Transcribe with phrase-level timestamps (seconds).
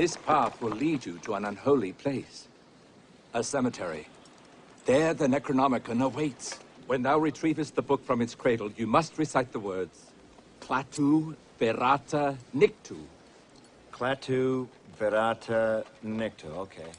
[0.00, 2.48] This path will lead you to an unholy place.
[3.34, 4.06] A cemetery.
[4.86, 6.58] There the Necronomicon awaits.
[6.86, 10.06] When thou retrievest the book from its cradle, you must recite the words
[10.62, 12.96] Klaatu Verata Nikto.
[13.92, 14.68] Klaatu
[14.98, 16.90] Verata Nikto, okay.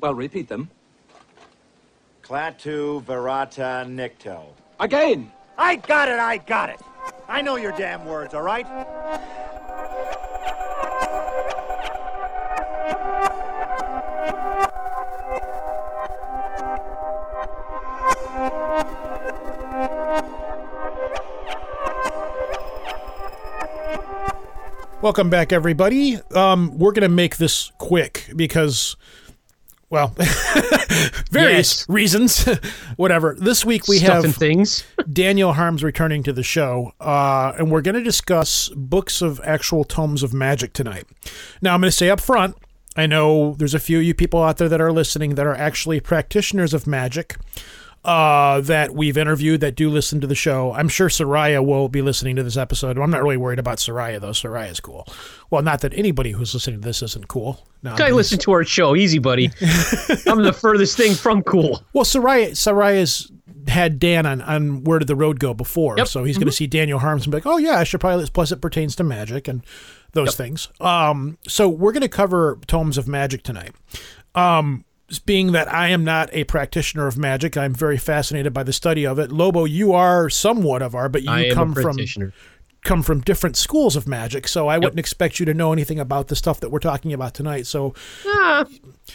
[0.00, 0.68] Well, repeat them.
[2.24, 4.42] Klaatu Verata Nikto.
[4.80, 5.30] Again!
[5.56, 6.80] I got it, I got it!
[7.28, 8.66] I know your damn words, all right?
[25.08, 26.18] Welcome back, everybody.
[26.34, 28.94] Um, we're going to make this quick because,
[29.88, 30.08] well,
[31.30, 31.88] various Yes.
[31.88, 32.44] reasons.
[32.96, 33.34] Whatever.
[33.40, 34.84] This week we Stuff have and things.
[35.10, 39.82] Daniel Harms returning to the show, uh, and we're going to discuss books of actual
[39.82, 41.06] tomes of magic tonight.
[41.62, 42.56] Now, I'm going to say up front,
[42.94, 45.54] I know there's a few of you people out there that are listening that are
[45.54, 47.36] actually practitioners of magic
[48.04, 50.72] uh, that we've interviewed that do listen to the show.
[50.72, 52.96] I'm sure Seriah will be listening to this episode.
[52.98, 54.32] I'm not really worried about Seriah, though.
[54.32, 55.06] Seriah's cool.
[55.50, 57.66] Well, not that anybody who's listening to this isn't cool.
[57.82, 58.96] No, Guy, listen to our show.
[58.96, 59.46] Easy, buddy.
[60.26, 61.82] I'm the furthest thing from cool.
[61.92, 63.30] Well, Seriah, Seriah's
[63.66, 66.06] had Dan on, on Where Did the Road Go before, Yep.
[66.06, 66.10] Mm-hmm.
[66.10, 68.26] so he's going to see Daniel Harms and be like, oh, yeah, I should probably,
[68.32, 69.62] plus it pertains to magic and
[70.12, 70.68] those things.
[70.80, 73.72] Um, so we're going to cover tomes of magic tonight.
[74.34, 74.84] Um,
[75.24, 79.06] being that I am not a practitioner of magic, I'm very fascinated by the study
[79.06, 79.32] of it.
[79.32, 81.96] Lobo, you are somewhat of our, but you come from
[82.84, 86.28] come from different schools of magic, so I wouldn't expect you to know anything about
[86.28, 87.66] the stuff that we're talking about tonight.
[87.66, 87.94] So
[88.26, 88.66] Ah,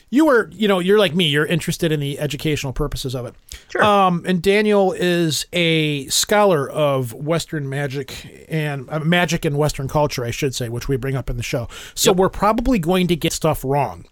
[0.10, 1.28] you were, you know, you're like me.
[1.28, 3.36] You're interested in the educational purposes of it.
[3.70, 3.84] Sure.
[3.84, 10.26] Um, and Daniel is a scholar of Western magic and uh, magic and Western culture,
[10.26, 11.68] I should say, which we bring up in the show.
[11.96, 14.06] So we're probably going to get stuff wrong.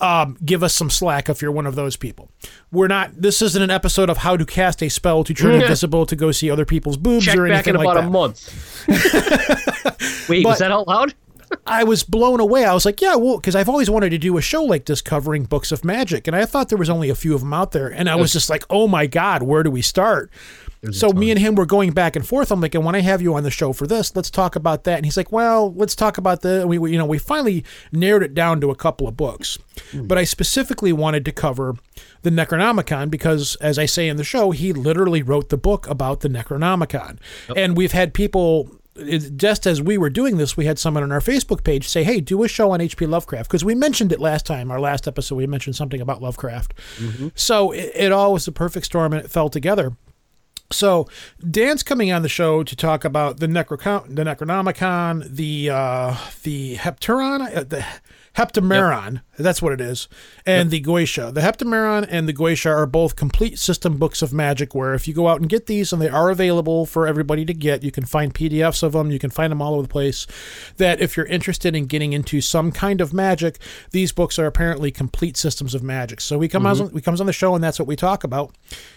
[0.00, 2.28] Um, give us some slack if you're one of those people.
[2.70, 3.12] We're not.
[3.16, 6.32] This isn't an episode of how to cast a spell to turn invisible to go
[6.32, 8.06] see other people's boobs check or back anything in like about that.
[8.06, 8.88] a month.
[10.28, 11.14] Wait, But- was that out loud?
[11.66, 12.64] I was blown away.
[12.64, 15.00] I was like, yeah, well, because I've always wanted to do a show like this
[15.00, 17.70] covering books of magic, and I thought there was only a few of them out
[17.70, 20.28] there, and I was just like, oh my god, where do we start?
[20.92, 22.50] So me and him were going back and forth.
[22.50, 24.84] I'm like, and when I have you on the show for this, let's talk about
[24.84, 24.96] that.
[24.96, 26.64] And he's like, well, let's talk about the.
[26.66, 29.58] We, we you know we finally narrowed it down to a couple of books,
[29.94, 31.74] but I specifically wanted to cover
[32.22, 36.20] the Necronomicon because, as I say in the show, he literally wrote the book about
[36.20, 37.18] the Necronomicon,
[37.56, 41.12] and we've had people it, just as we were doing this, we had someone on
[41.12, 43.06] our Facebook page say, "Hey, do a show on H.P.
[43.06, 44.70] Lovecraft," because we mentioned it last time.
[44.70, 46.74] Our last episode, we mentioned something about Lovecraft.
[47.34, 49.92] So it, it all was a perfect storm, and it fell together.
[50.70, 51.08] So
[51.48, 56.76] Dan's coming on the show to talk about the Necrocon, the Necronomicon, the uh, the
[56.76, 57.86] Heptaron, uh, the
[58.36, 59.22] Heptameron.
[59.38, 60.08] That's what it is,
[60.44, 61.32] and the Goetia.
[61.32, 64.74] The Heptameron and the Goetia are both complete system books of magic.
[64.74, 67.54] Where if you go out and get these, and they are available for everybody to
[67.54, 69.10] get, you can find PDFs of them.
[69.10, 70.26] You can find them all over the place.
[70.76, 73.58] That if you're interested in getting into some kind of magic,
[73.90, 76.20] these books are apparently complete systems of magic.
[76.20, 76.84] So we come mm-hmm.
[76.84, 78.54] on, we comes on the show, and that's what we talk about.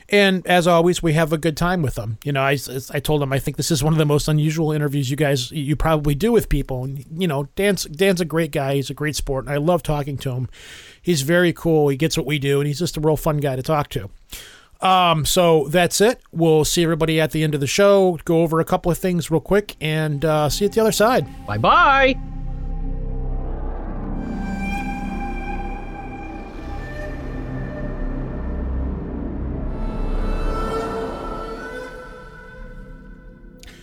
[0.10, 2.18] And as always, we have a good time with them.
[2.24, 2.58] You know, I,
[2.92, 5.52] I told him I think this is one of the most unusual interviews you guys
[5.52, 6.84] you probably do with people.
[6.84, 8.76] And you know, Dan's Dan's a great guy.
[8.76, 10.50] He's a great sport, and I love talking to him.
[11.02, 11.90] He's very cool.
[11.90, 14.10] He gets what we do, and he's just a real fun guy to talk to.
[14.82, 16.22] Um, so that's it.
[16.32, 18.18] We'll see everybody at the end of the show.
[18.26, 20.92] Go over a couple of things real quick, and uh, see you at the other
[20.92, 21.26] side.
[21.46, 22.39] Bye bye.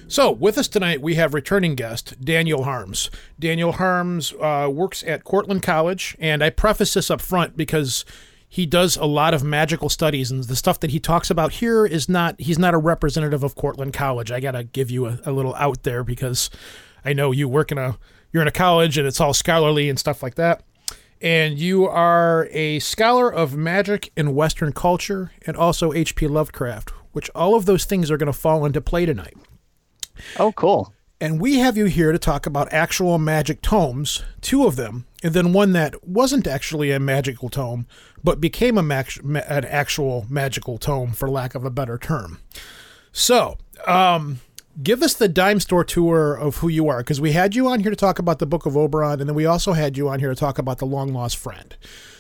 [0.09, 3.11] So, with us tonight, we have returning guest Daniel Harms.
[3.41, 8.05] Daniel Harms uh, works at Cortland College, and I preface this up front because
[8.49, 11.85] he does a lot of magical studies, and the stuff that he talks about here
[11.85, 14.31] is not, he's not a representative of Cortland College.
[14.31, 16.51] I got to give you a, a little out there because
[17.05, 17.99] I know you work in a,
[18.33, 20.63] you're in a college and it's all scholarly and stuff like that.
[21.21, 26.29] And you are a scholar of magic and Western culture and also H.P.
[26.29, 29.37] Lovecraft, which all of those things are going to fall into play tonight.
[30.39, 30.93] Oh, cool.
[31.19, 35.33] And we have you here to talk about actual magic tomes, two of them, and
[35.33, 37.87] then one that wasn't actually a magical tome,
[38.23, 42.41] but became a mag- ma- an actual magical tome, for lack of a better term.
[43.13, 44.41] So, um,
[44.83, 47.81] give us the dime store tour of who you are, because we had you on
[47.81, 50.19] here to talk about the Book of Oberon, and then we also had you on
[50.19, 51.79] here to talk about the long lost friend.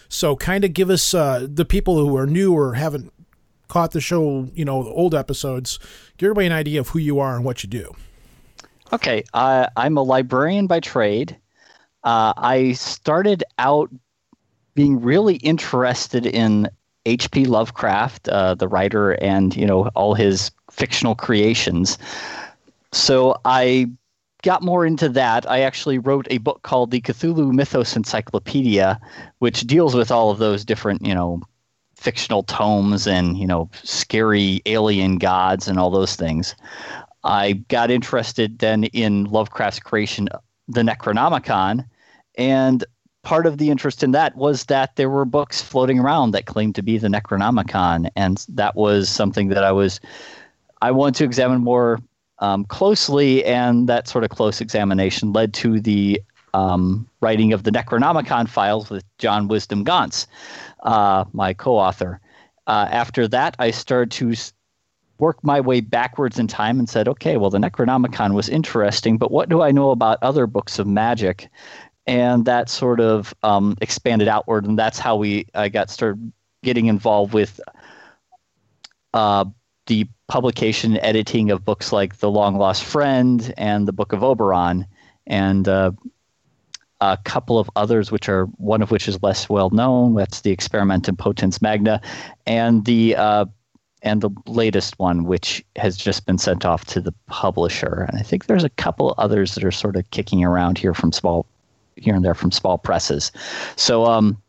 [0.09, 3.13] So, kind of give us uh, the people who are new or haven't
[3.69, 5.79] caught the show, you know, the old episodes,
[6.17, 7.95] give everybody an idea of who you are and what you do.
[8.93, 11.37] Okay, uh, I'm a librarian by trade.
[12.05, 13.91] uh, I started out
[14.75, 16.69] being really interested in
[17.07, 17.47] H.P.
[17.47, 21.99] Lovecraft, uh, the writer, and you know all his fictional creations.
[22.93, 23.91] So I
[24.43, 25.51] got more into that.
[25.51, 29.01] I actually wrote a book called the Cthulhu Mythos Encyclopedia,
[29.39, 31.41] which deals with all of those different, you know,
[31.97, 36.55] fictional tomes and you know scary alien gods and all those things.
[37.25, 40.29] I got interested then in Lovecraft's creation,
[40.69, 41.85] the Necronomicon,
[42.37, 42.85] and
[43.23, 46.77] part of the interest in that was that there were books floating around that claimed
[46.77, 50.01] to be the Necronomicon, and that was something that I was
[50.83, 51.99] I wanted to examine more
[52.39, 56.23] um, closely, and that sort of close examination led to the
[56.55, 60.27] um, writing of the Necronomicon files with John Wisdom Gonce,
[60.87, 62.21] uh, my co-author.
[62.67, 64.35] Uh, after that, I started to
[65.19, 69.31] work my way backwards in time and said, okay, well, the Necronomicon was interesting, but
[69.31, 71.49] what do I know about other books of magic?
[72.07, 76.87] And that sort of um, expanded outward, and that's how we I got started getting
[76.87, 77.61] involved with
[79.13, 79.45] uh,
[79.87, 84.87] the publication editing of books like The Long Lost Friend and the Book of Oberon,
[85.27, 85.91] and uh,
[87.01, 90.15] a couple of others, which are one of which is less well known.
[90.15, 92.01] That's the Experimentum Potens Magna,
[92.47, 93.47] and the uh,
[94.03, 98.07] and the latest one, which has just been sent off to the publisher.
[98.09, 101.13] And I think there's a couple others that are sort of kicking around here from
[101.13, 101.47] small,
[101.97, 103.33] here and there from small presses.
[103.77, 104.41] So um,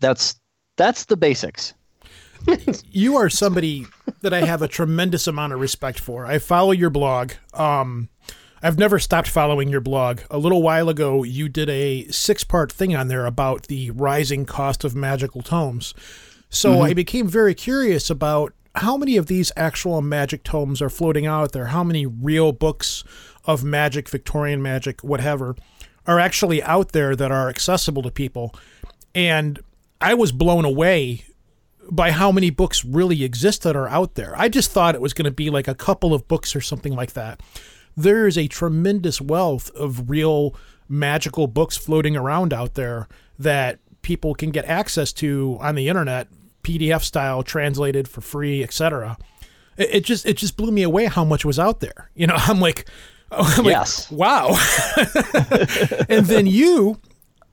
[0.00, 0.36] that's
[0.76, 1.74] that's the basics.
[2.90, 3.86] you are somebody
[4.22, 6.24] that I have a tremendous amount of respect for.
[6.24, 7.32] I follow your blog.
[7.52, 8.08] Um,
[8.62, 10.20] I've never stopped following your blog.
[10.30, 14.44] A little while ago, you did a six part thing on there about the rising
[14.44, 15.94] cost of magical tomes.
[16.50, 16.82] So mm-hmm.
[16.82, 21.52] I became very curious about how many of these actual magic tomes are floating out
[21.52, 23.02] there, how many real books
[23.46, 25.56] of magic, Victorian magic, whatever,
[26.06, 28.54] are actually out there that are accessible to people.
[29.14, 29.58] And
[30.00, 31.24] I was blown away
[31.90, 34.34] by how many books really exist that are out there.
[34.36, 36.94] I just thought it was going to be like a couple of books or something
[36.94, 37.40] like that.
[37.96, 40.54] There is a tremendous wealth of real
[40.88, 43.08] magical books floating around out there
[43.38, 46.28] that people can get access to on the internet,
[46.62, 49.16] PDF style, translated for free, etc.
[49.76, 52.10] It, it, just it just blew me away how much was out there.
[52.14, 52.88] You know, I'm like,
[53.30, 54.10] I'm yes.
[54.10, 54.58] Like, wow.
[56.08, 57.00] and then you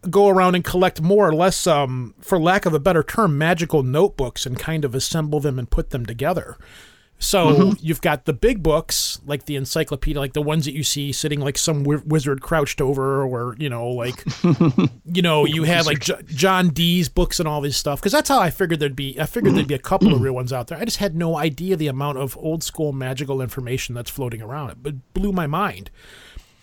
[0.10, 3.84] go around and collect more or less, um, for lack of a better term, magical
[3.84, 6.58] notebooks and kind of assemble them and put them together.
[7.20, 7.74] So mm-hmm.
[7.80, 11.40] you've got the big books, like the encyclopedia, like the ones that you see sitting
[11.40, 14.24] like some w- wizard crouched over, or you know, like
[15.06, 18.00] you know, you have like J- John Dee's books and all this stuff.
[18.00, 19.20] Because that's how I figured there'd be.
[19.20, 20.78] I figured there'd be a couple of real ones out there.
[20.78, 24.76] I just had no idea the amount of old school magical information that's floating around.
[24.86, 25.90] It blew my mind.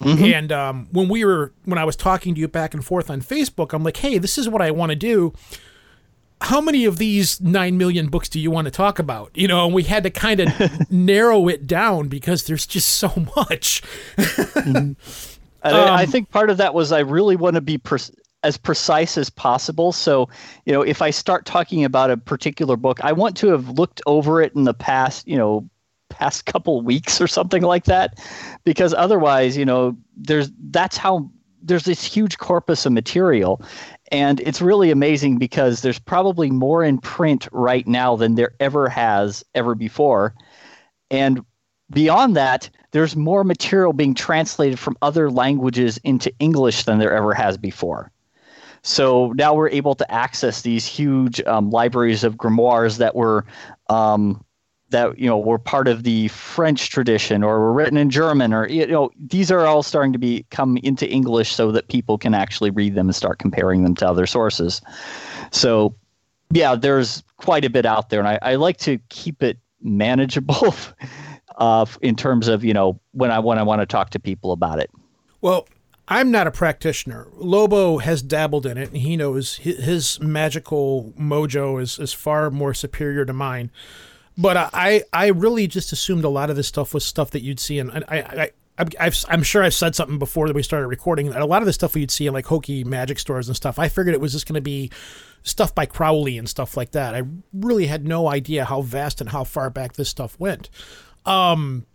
[0.00, 0.24] Mm-hmm.
[0.24, 3.22] And um, when we were when I was talking to you back and forth on
[3.22, 5.32] Facebook, I'm like, hey, this is what I want to do.
[6.40, 9.31] How many of these nine million books do you want to talk about?
[9.34, 13.08] You know, and we had to kind of narrow it down because there's just so
[13.36, 13.82] much.
[14.16, 14.78] mm-hmm.
[14.78, 14.94] um,
[15.62, 17.98] I think part of that was I really want to be pre-
[18.42, 19.90] as precise as possible.
[19.90, 20.28] So,
[20.66, 24.02] you know, if I start talking about a particular book, I want to have looked
[24.06, 25.69] over it in the past, you know,
[26.10, 28.19] past couple weeks or something like that
[28.64, 31.28] because otherwise you know there's that's how
[31.64, 33.61] there's this huge corpus of material
[34.12, 38.88] and it's really amazing because there's probably more in print right now than there ever
[38.88, 40.35] has ever before.
[41.11, 41.44] And
[41.90, 47.35] beyond that there's more material being translated from other languages into english than there ever
[47.35, 48.11] has before.
[48.83, 53.47] So now we're able to access these huge um, libraries of grimoires that were
[53.88, 54.44] um,
[54.94, 58.68] that you know were part of the French tradition or were written in German or
[58.68, 62.32] you know these are all starting to be come into English so that people can
[62.32, 64.80] actually read them and start comparing them to other sources.
[65.50, 65.96] So
[66.52, 70.74] yeah, there's quite a bit out there, and I, I like to keep it manageable
[71.56, 74.52] uh, in terms of you know when I when I want to talk to people
[74.52, 74.90] about it.
[75.40, 75.66] Well,
[76.06, 77.26] I'm not a practitioner.
[77.32, 82.50] Lobo has dabbled in it, and he knows his, his magical mojo is, is far
[82.50, 83.70] more superior to mine.
[84.37, 87.61] But I, I really just assumed a lot of this stuff was stuff that you'd
[87.61, 91.31] see, and I, I, I am sure I've said something before that we started recording
[91.31, 93.79] that a lot of the stuff you'd see in like hokey magic stores and stuff.
[93.79, 94.91] I figured it was just going to be
[95.45, 97.14] stuff by Crowley and stuff like that.
[97.14, 97.23] I
[97.53, 100.71] really had no idea how vast and how far back this stuff went.
[101.25, 101.87] Um,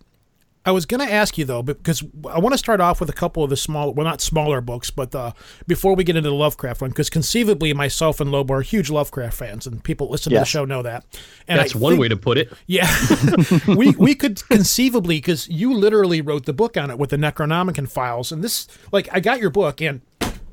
[0.69, 3.13] I was going to ask you though, because I want to start off with a
[3.13, 5.31] couple of the small, well, not smaller books, but uh,
[5.65, 9.35] before we get into the Lovecraft one, because conceivably myself and Lobo are huge Lovecraft
[9.35, 10.41] fans, and people listen yes.
[10.41, 11.05] to the show know that.
[11.47, 12.53] And That's I one think, way to put it.
[12.67, 12.87] Yeah,
[13.67, 17.89] we we could conceivably, because you literally wrote the book on it with the Necronomicon
[17.89, 20.01] files, and this, like, I got your book, and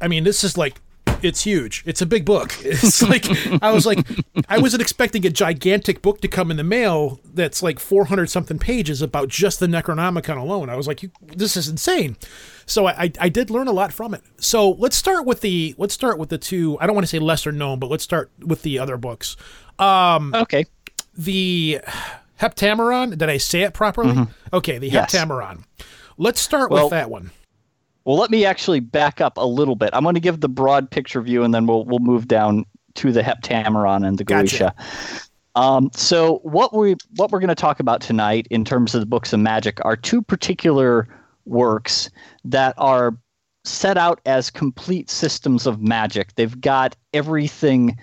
[0.01, 0.81] I mean, this is like
[1.27, 1.83] it's huge.
[1.87, 2.55] It's a big book.
[2.67, 3.27] It's like
[3.63, 4.07] I was like
[4.49, 8.59] I wasn't expecting a gigantic book to come in the mail that's like 400 something
[8.59, 10.69] pages about just the Necronomicon alone.
[10.69, 12.17] I was like, this is insane.
[12.67, 14.23] So I, I did learn a lot from it.
[14.39, 16.77] So let's start with the let's start with the two.
[16.81, 19.37] I don't want to say lesser known, but let's start with the other books.
[19.79, 20.67] Um, okay.
[21.17, 21.81] The
[22.41, 23.17] Heptameron.
[23.17, 24.13] Did I say it properly?
[24.13, 24.57] Mm-hmm.
[24.57, 25.15] Okay, the yes.
[25.15, 25.65] Heptameron.
[26.19, 27.31] Let's start well, with that one.
[28.07, 29.91] Well, let me actually back up a little bit.
[29.93, 33.11] I'm going to give the broad picture view, and then we'll we'll move down to
[33.11, 34.59] the Heptameron and the Goetia.
[34.59, 34.75] Gotcha.
[35.57, 39.07] Um, so what we what we're going to talk about tonight in terms of the
[39.07, 41.09] books of magic are two particular
[41.47, 42.09] works
[42.45, 43.17] that are
[43.65, 46.35] set out as complete systems of magic.
[46.37, 47.99] They've got everything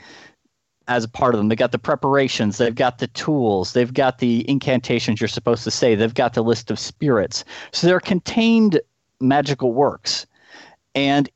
[0.89, 1.47] as a part of them.
[1.47, 5.71] They've got the preparations, they've got the tools, they've got the incantations you're supposed to
[5.71, 7.45] say, they've got the list of spirits.
[7.71, 8.81] So they're contained
[9.23, 10.27] magical works.
[10.93, 11.29] And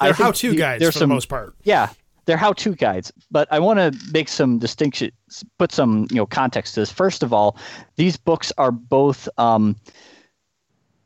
[0.00, 1.54] they're how to guides for some, the most part.
[1.62, 1.88] Yeah,
[2.24, 3.12] they're how to guides.
[3.30, 5.12] But I want to make some distinctions,
[5.58, 6.90] put some you know context to this.
[6.92, 7.56] First of all,
[7.96, 9.28] these books are both.
[9.38, 9.76] Um,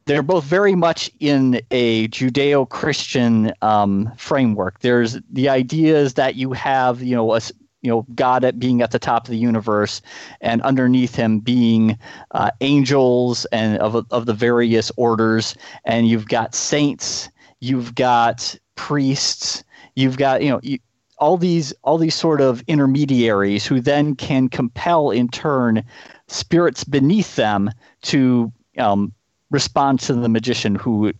[0.07, 4.81] they're both very much in a Judeo-Christian um, framework.
[4.81, 7.41] There's the ideas that you have, you know, a,
[7.85, 10.00] you know God at being at the top of the universe,
[10.41, 11.97] and underneath him being
[12.33, 17.29] uh, angels and of of the various orders, and you've got saints,
[17.61, 19.62] you've got priests,
[19.95, 20.61] you've got you know.
[20.62, 20.79] You,
[21.19, 25.85] all these all these sort of intermediaries who then can compel in turn
[26.26, 27.71] spirits beneath them
[28.03, 29.12] to um,
[29.53, 31.12] respond to the magician who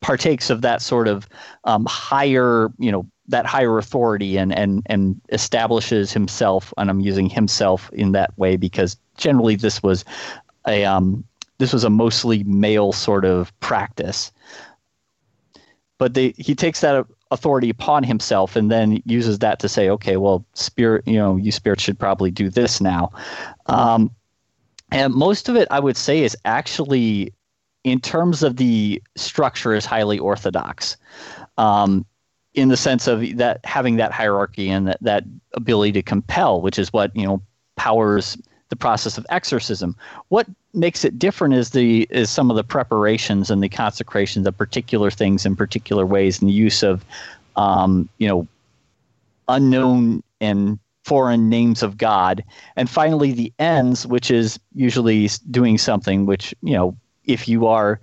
[0.00, 1.28] partakes of that sort of
[1.64, 7.28] um, higher you know that higher authority and and and establishes himself and I'm using
[7.28, 10.04] himself in that way because generally this was
[10.66, 11.24] a um
[11.58, 14.32] this was a mostly male sort of practice.
[15.98, 20.44] But he takes that authority upon himself and then uses that to say okay well
[20.54, 23.10] spirit you know you spirits should probably do this now.
[23.66, 24.10] Um
[24.90, 27.32] and most of it I would say is actually
[27.84, 30.96] in terms of the structure is highly orthodox.
[31.58, 32.04] Um,
[32.54, 36.78] in the sense of that having that hierarchy and that, that ability to compel, which
[36.78, 37.42] is what you know
[37.76, 38.36] powers
[38.70, 39.94] the process of exorcism.
[40.28, 44.56] What makes it different is the is some of the preparations and the consecrations of
[44.56, 47.04] particular things in particular ways, and the use of
[47.56, 48.46] um, you know
[49.48, 52.42] unknown and foreign names of God,
[52.76, 58.00] and finally the ends, which is usually doing something which you know if you are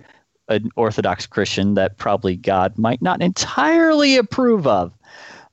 [0.48, 4.92] an Orthodox Christian that probably God might not entirely approve of.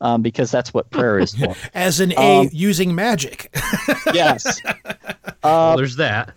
[0.02, 1.54] Um, because that's what prayer is for.
[1.74, 3.54] As an A um, using magic.
[4.14, 4.62] yes.
[5.42, 6.36] Uh, well, there's that.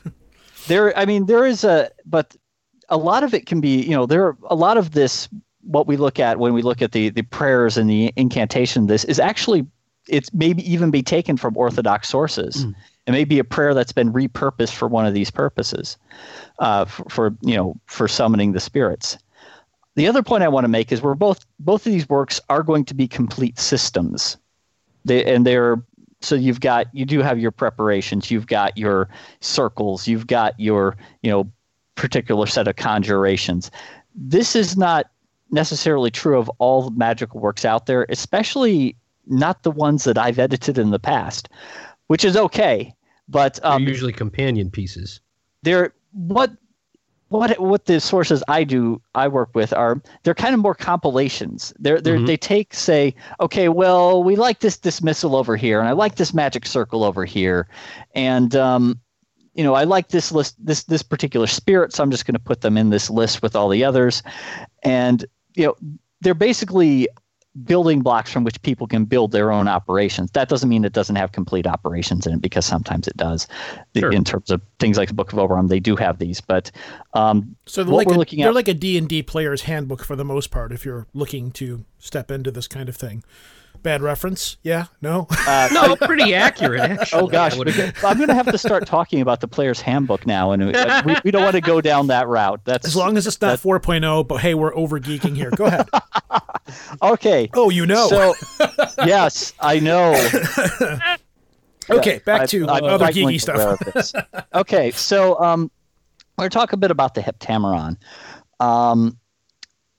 [0.69, 2.37] There, I mean, there is a, but
[2.89, 5.29] a lot of it can be, you know, there are a lot of this.
[5.63, 9.05] What we look at when we look at the the prayers and the incantation, this
[9.05, 9.67] is actually
[10.09, 12.65] it's maybe even be taken from Orthodox sources.
[12.65, 12.75] Mm.
[13.07, 15.97] It may be a prayer that's been repurposed for one of these purposes
[16.61, 19.19] uh, for, for you know for summoning the spirits.
[19.95, 22.63] The other point I want to make is we're both both of these works are
[22.63, 24.37] going to be complete systems.
[25.05, 25.83] They and they're
[26.21, 29.09] so you've got you do have your preparations, you've got your
[29.41, 31.51] circles, you've got your you know
[31.97, 33.71] particular set of conjurations.
[34.15, 35.11] This is not
[35.51, 40.79] necessarily true of all magical works out there, especially not the ones that I've edited
[40.79, 41.49] in the past,
[42.07, 42.95] which is okay.
[43.29, 45.21] But um, usually companion pieces.
[45.63, 46.51] They're what
[47.33, 51.73] what what the sources I do I work with are they're kind of more compilations.
[51.79, 52.27] They're they mm-hmm.
[52.27, 56.35] they take say okay well we like this dismissal over here and I like this
[56.35, 57.69] magic circle over here,
[58.15, 59.01] and um,
[59.55, 62.41] you know I like this list this this particular spirit so I'm just going to
[62.41, 64.23] put them in this list with all the others,
[64.83, 65.77] and you know
[66.21, 67.09] they're basically
[67.65, 70.31] building blocks from which people can build their own operations.
[70.31, 73.47] That doesn't mean it doesn't have complete operations in it because sometimes it does.
[73.97, 74.11] Sure.
[74.11, 76.41] In terms of things like the Book of Oberon, they do have these.
[76.41, 76.71] But
[77.13, 80.51] um, so they're, like a, they're at, like a D&D player's handbook for the most
[80.51, 83.23] part if you're looking to step into this kind of thing.
[83.83, 84.59] Bad reference?
[84.63, 84.87] Yeah?
[85.01, 85.27] No?
[85.31, 87.21] Uh, no, pretty accurate, actually.
[87.21, 87.55] Oh, gosh.
[87.55, 91.17] I'm going to have to start talking about the player's handbook now, and uh, we,
[91.25, 92.61] we, don't want to go down that route.
[92.65, 95.51] That's As long as it's not 4.0, but hey, we're over geeking here.
[95.51, 95.89] Go ahead.
[97.03, 97.51] okay.
[97.55, 98.09] Oh, you know.
[98.09, 98.35] So,
[99.05, 100.13] yes, I know.
[101.91, 104.15] okay, back to i other geeky stuff.
[104.55, 105.71] okay, so um,
[106.39, 107.97] we're going to talk a bit about the Heptameron.
[108.61, 109.19] Um,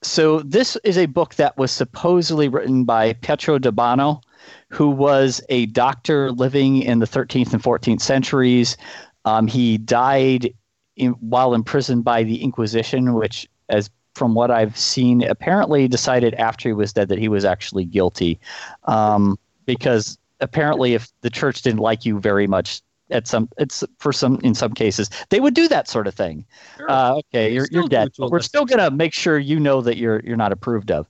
[0.03, 4.21] so this is a book that was supposedly written by Pietro d'Abano,
[4.69, 8.77] who was a doctor living in the 13th and 14th centuries.
[9.25, 10.53] Um, he died
[10.95, 16.69] in, while imprisoned by the Inquisition, which, as from what I've seen, apparently decided after
[16.69, 18.39] he was dead that he was actually guilty,
[18.83, 22.81] um, because apparently if the church didn't like you very much
[23.13, 26.45] at some it's for some in some cases they would do that sort of thing.
[26.77, 26.91] Sure.
[26.91, 28.09] uh, okay you're, you're dead.
[28.17, 31.07] but we're still going to make sure you know that you're you're not approved of.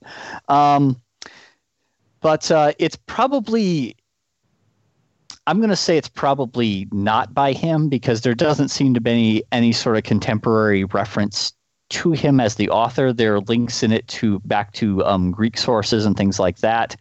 [0.48, 1.00] Um,
[2.20, 3.96] but uh, it's probably
[5.46, 9.10] i'm going to say it's probably not by him because there doesn't seem to be
[9.10, 11.52] any, any sort of contemporary reference
[11.90, 13.12] to him as the author.
[13.12, 16.96] There are links in it to back to um, greek sources and things like that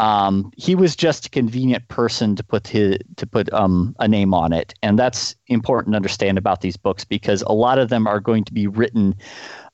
[0.00, 4.32] um, he was just a convenient person to put his to put um, a name
[4.32, 8.06] on it, and that's important to understand about these books because a lot of them
[8.06, 9.14] are going to be written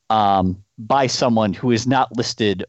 [0.09, 2.64] um, by someone who is not listed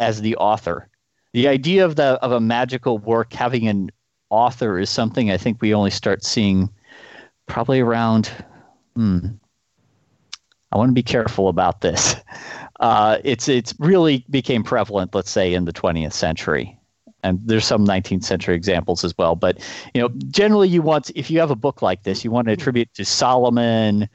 [0.00, 0.88] as the author.
[1.34, 3.90] The idea of the of a magical work having an
[4.30, 6.70] author is something I think we only start seeing
[7.46, 8.30] probably around.
[8.96, 9.26] Hmm,
[10.72, 12.16] I want to be careful about this.
[12.80, 16.76] Uh, it's it's really became prevalent, let's say, in the 20th century
[17.24, 19.34] and there's some 19th century examples as well.
[19.34, 19.58] But
[19.94, 22.52] you know, generally, you want if you have a book like this, you want to
[22.52, 24.08] attribute to Solomon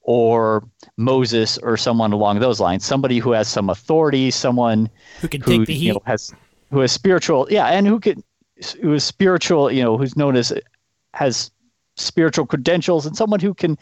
[0.00, 0.66] or
[0.96, 4.90] Moses or someone along those lines, somebody who has some authority, someone
[5.20, 6.34] who can who, take the heat, you know, has
[6.70, 8.24] who has spiritual, yeah, and who can
[8.80, 10.52] who is spiritual, you know, who's known as
[11.12, 11.50] has
[11.96, 13.78] spiritual credentials, and someone who can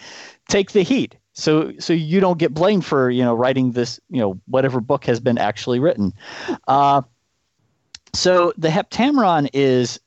[0.48, 1.16] take the heat.
[1.34, 5.04] So, so you don't get blamed for you know writing this you know whatever book
[5.04, 6.12] has been actually written.
[6.68, 7.02] Uh,
[8.14, 10.00] so the Heptameron is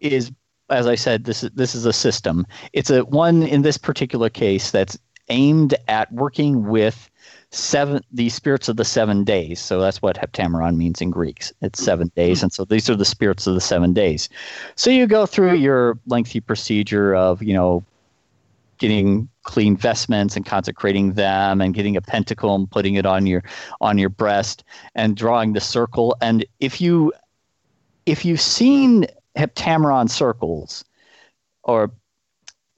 [0.00, 0.30] is
[0.70, 2.46] as I said, this is this is a system.
[2.72, 4.98] It's a one in this particular case that's
[5.30, 7.10] aimed at working with
[7.50, 9.60] seven the spirits of the seven days.
[9.60, 11.44] So that's what Heptameron means in Greek.
[11.62, 14.28] It's seven days, and so these are the spirits of the seven days.
[14.74, 17.84] So you go through your lengthy procedure of you know
[18.76, 23.42] getting clean vestments and consecrating them and getting a pentacle and putting it on your
[23.80, 24.62] on your breast
[24.94, 27.12] and drawing the circle and if you
[28.08, 30.84] if you've seen heptameron circles,
[31.62, 31.92] or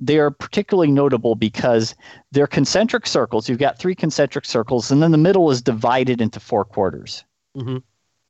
[0.01, 1.95] they are particularly notable because
[2.33, 3.49] they're concentric circles.
[3.49, 7.25] You've got three concentric circles, and then the middle is divided into four quarters.
[7.57, 7.79] Mm-hmm.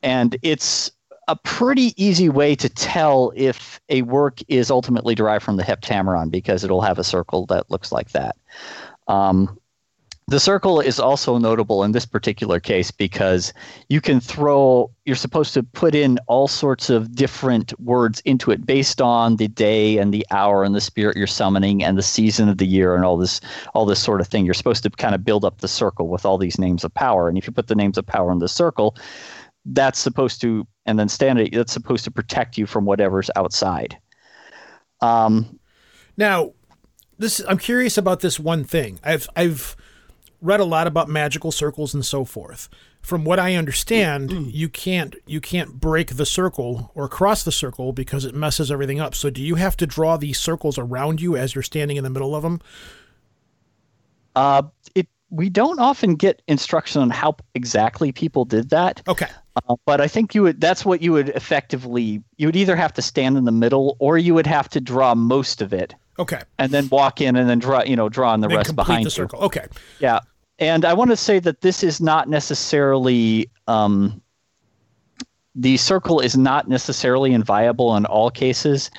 [0.03, 0.91] And it's
[1.29, 6.31] a pretty easy way to tell if a work is ultimately derived from the heptameron
[6.31, 8.37] because it'll have a circle that looks like that.
[9.07, 9.60] Um,
[10.31, 13.53] the circle is also notable in this particular case because
[13.89, 18.65] you can throw, you're supposed to put in all sorts of different words into it
[18.65, 22.49] based on the day and the hour and the spirit you're summoning and the season
[22.49, 23.41] of the year and all this,
[23.75, 24.45] all this sort of thing.
[24.45, 27.29] You're supposed to kind of build up the circle with all these names of power.
[27.29, 28.95] And if you put the names of power in the circle,
[29.65, 33.99] that's supposed to, and then stand it, that's supposed to protect you from whatever's outside.
[35.01, 35.59] Um,
[36.17, 36.53] now,
[37.19, 38.99] this I'm curious about this one thing.
[39.05, 39.77] I've I've
[40.41, 42.69] read a lot about magical circles and so forth.
[43.03, 47.93] From what I understand, you can't you can't break the circle or cross the circle
[47.93, 49.15] because it messes everything up.
[49.15, 52.11] So do you have to draw these circles around you as you're standing in the
[52.11, 52.61] middle of them?
[54.37, 54.63] Uh,
[54.95, 59.03] it we don't often get instruction on how exactly people did that.
[59.09, 59.29] Okay.
[59.57, 62.93] Uh, but I think you would that's what you would effectively you would either have
[62.95, 65.95] to stand in the middle or you would have to draw most of it.
[66.19, 66.43] Okay.
[66.59, 69.07] And then walk in and then draw, you know, draw on the then rest behind
[69.07, 69.41] the circle.
[69.41, 69.67] Okay.
[70.01, 70.21] Yeah.
[70.61, 74.21] And I want to say that this is not necessarily um,
[75.55, 78.91] the circle is not necessarily inviolable in all cases.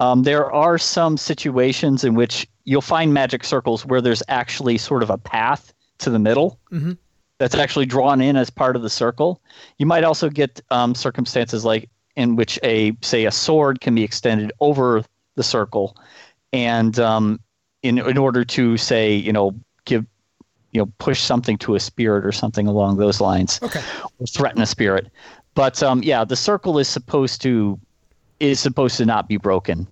[0.00, 5.02] Um, there are some situations in which you'll find magic circles where there's actually sort
[5.02, 6.92] of a path to the middle mm-hmm.
[7.38, 9.42] that's actually drawn in as part of the circle.
[9.78, 14.04] You might also get um, circumstances like in which a say a sword can be
[14.04, 15.04] extended over
[15.34, 15.96] the circle,
[16.52, 17.40] and um,
[17.82, 19.54] in in order to say you know
[20.72, 23.82] you know push something to a spirit or something along those lines okay.
[24.18, 25.08] or threaten a spirit.
[25.54, 27.78] But um, yeah the circle is supposed to
[28.40, 29.86] is supposed to not be broken.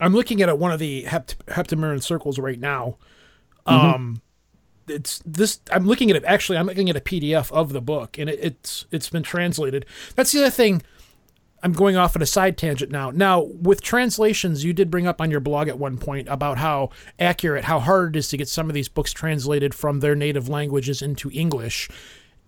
[0.00, 2.96] I'm looking at one of the hept- heptameron circles right now.
[3.66, 3.86] Mm-hmm.
[3.86, 4.22] um
[4.88, 8.18] it's this i'm looking at it actually i'm looking at a pdf of the book
[8.18, 9.86] and it, it's it's been translated.
[10.16, 10.82] That's the other thing
[11.62, 13.10] I'm going off on a side tangent now.
[13.10, 16.90] Now, with translations, you did bring up on your blog at one point about how
[17.18, 20.48] accurate, how hard it is to get some of these books translated from their native
[20.48, 21.88] languages into English.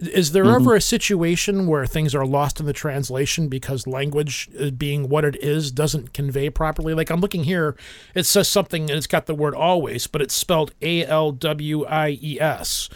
[0.01, 0.63] Is there mm-hmm.
[0.63, 5.25] ever a situation where things are lost in the translation because language, uh, being what
[5.25, 6.95] it is, doesn't convey properly?
[6.95, 7.77] Like I'm looking here,
[8.15, 11.87] it says something and it's got the word always, but it's spelled A L W
[11.87, 12.91] I E S.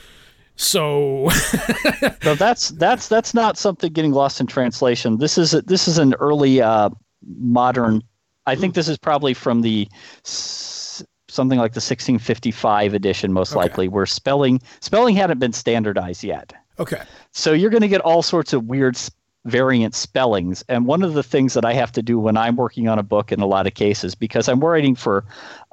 [0.61, 1.29] So,
[2.23, 5.19] so that's that's that's not something getting lost in translation.
[5.19, 6.91] This is a, this is an early uh,
[7.39, 8.03] modern.
[8.47, 9.89] I think this is probably from the
[10.23, 13.61] something like the 1655 edition, most Okay.
[13.61, 16.53] likely, where spelling spelling hadn't been standardized yet.
[16.81, 17.03] Okay.
[17.33, 19.11] So you're going to get all sorts of weird s-
[19.45, 20.65] variant spellings.
[20.69, 23.03] And one of the things that I have to do when I'm working on a
[23.03, 25.25] book in a lot of cases, because I'm writing for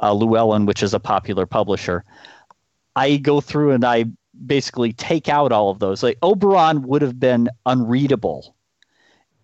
[0.01, 2.03] uh, Llewellyn, which is a popular publisher,
[2.95, 4.05] I go through and I
[4.45, 6.03] basically take out all of those.
[6.03, 8.55] Like Oberon would have been unreadable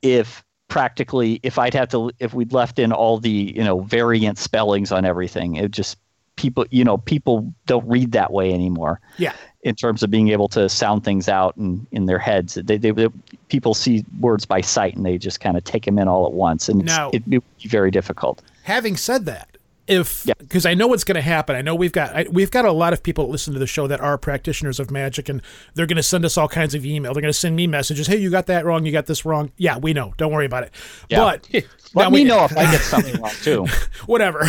[0.01, 4.37] if practically if I'd have to if we'd left in all the you know variant
[4.37, 5.55] spellings on everything.
[5.55, 5.97] It just
[6.37, 9.33] people you know people don't read that way anymore Yeah.
[9.63, 12.55] in terms of being able to sound things out in, in their heads.
[12.55, 13.09] They, they, they-
[13.49, 16.31] people see words by sight and they just kind of take them in all at
[16.33, 18.41] once, and Now- it, it would be very difficult.
[18.63, 19.50] Having said that,
[19.91, 20.33] if Yeah.
[20.39, 22.71] because I know what's going to happen, I know we've got I, we've got a
[22.71, 25.41] lot of people that listen to the show that are practitioners of magic, and
[25.75, 27.13] they're going to send us all kinds of email.
[27.13, 28.07] They're going to send me messages.
[28.07, 28.85] Hey, you got that wrong.
[28.85, 29.51] You got this wrong.
[29.57, 30.13] Yeah, we know.
[30.17, 30.71] Don't worry about it.
[31.09, 31.19] Yeah.
[31.19, 31.49] But
[31.93, 33.67] Let me we- know if I get something wrong too.
[34.05, 34.43] whatever.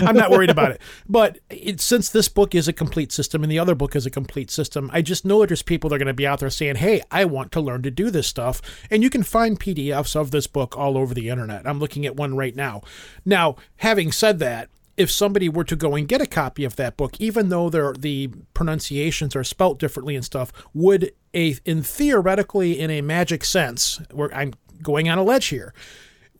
[0.00, 0.80] I'm not worried about it.
[1.08, 4.10] But it, since this book is a complete system and the other book is a
[4.10, 6.50] complete system, I just know that there's people that are going to be out there
[6.50, 8.62] saying, hey, I want to learn to do this stuff.
[8.90, 11.66] And you can find PDFs of this book all over the internet.
[11.66, 12.82] I'm looking at one right now.
[13.24, 14.61] Now, having said that,
[14.96, 17.92] if somebody were to go and get a copy of that book, even though there,
[17.92, 24.00] the pronunciations are spelt differently and stuff, would a in theoretically in a magic sense,
[24.12, 24.52] where I'm
[24.82, 25.72] going on a ledge here,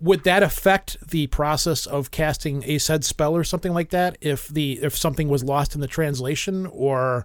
[0.01, 4.49] would that affect the process of casting a said spell or something like that if
[4.49, 6.67] the if something was lost in the translation?
[6.67, 7.25] Or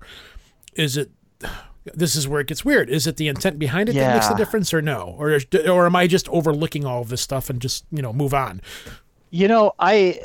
[0.75, 1.11] is it
[1.93, 2.89] this is where it gets weird.
[2.89, 5.15] Is it the intent behind it that makes the difference or no?
[5.17, 8.33] Or or am i just overlooking all of this stuff and just you know move
[8.33, 8.61] on?
[9.29, 10.21] You know, I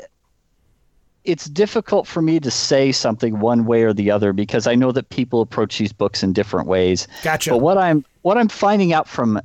[1.25, 4.91] it's difficult for me to say something one way or the other because I know
[4.91, 7.07] that people approach these books in different ways.
[7.23, 7.51] Gotcha.
[7.51, 9.39] But what I'm what I'm finding out from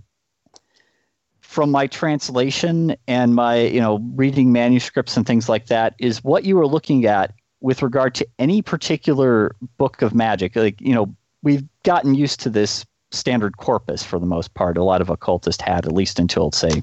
[1.49, 6.45] from my translation and my, you know, reading manuscripts and things like that is what
[6.45, 10.55] you are looking at with regard to any particular book of magic.
[10.55, 14.77] Like, you know, we've gotten used to this standard corpus for the most part.
[14.77, 16.83] A lot of occultists had, at least until say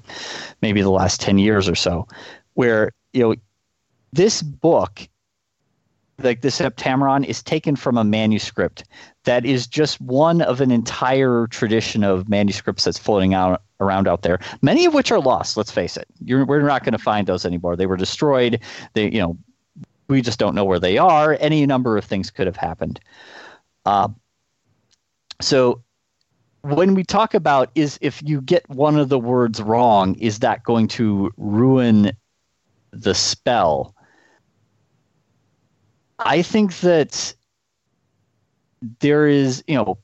[0.61, 2.07] maybe the last 10 years or so,
[2.55, 3.35] where, you know,
[4.15, 5.07] this book
[6.19, 8.85] like the Heptameron is taken from a manuscript
[9.25, 14.21] that is just one of an entire tradition of manuscripts that's floating out around out
[14.21, 14.39] there.
[14.61, 15.57] Many of which are lost.
[15.57, 16.07] Let's face it.
[16.23, 17.75] You're, we're not going to find those anymore.
[17.75, 18.61] They were destroyed.
[18.93, 19.37] They, you know,
[20.07, 21.35] we just don't know where they are.
[21.41, 23.01] Any number of things could have happened.
[23.85, 24.07] Uh,
[25.41, 25.83] so
[26.61, 30.63] when we talk about is if you get one of the words wrong, is that
[30.63, 32.11] going to ruin
[32.91, 33.94] the spell?
[36.19, 37.33] I think that
[38.99, 39.97] there is, you know,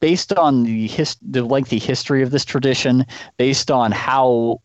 [0.00, 4.60] based on the his, the lengthy history of this tradition, based on how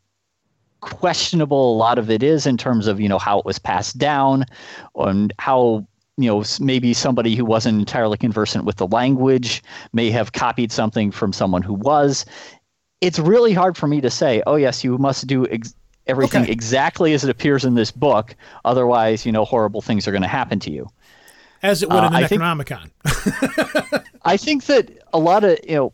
[0.82, 3.98] questionable a lot of it is in terms of you know how it was passed
[3.98, 4.46] down,
[4.96, 5.86] and how
[6.18, 11.12] you know maybe somebody who wasn't entirely conversant with the language may have copied something
[11.12, 12.26] from someone who was.
[13.00, 14.42] It's really hard for me to say.
[14.48, 15.48] Oh yes, you must do.
[15.48, 15.76] Ex-
[16.08, 16.52] Everything Okay.
[16.52, 18.36] exactly as it appears in this book.
[18.66, 20.88] Otherwise, you know, horrible things are going to happen to you.
[21.64, 22.40] as it would Uh, in the I think-
[24.24, 25.94] I think that a lot of you know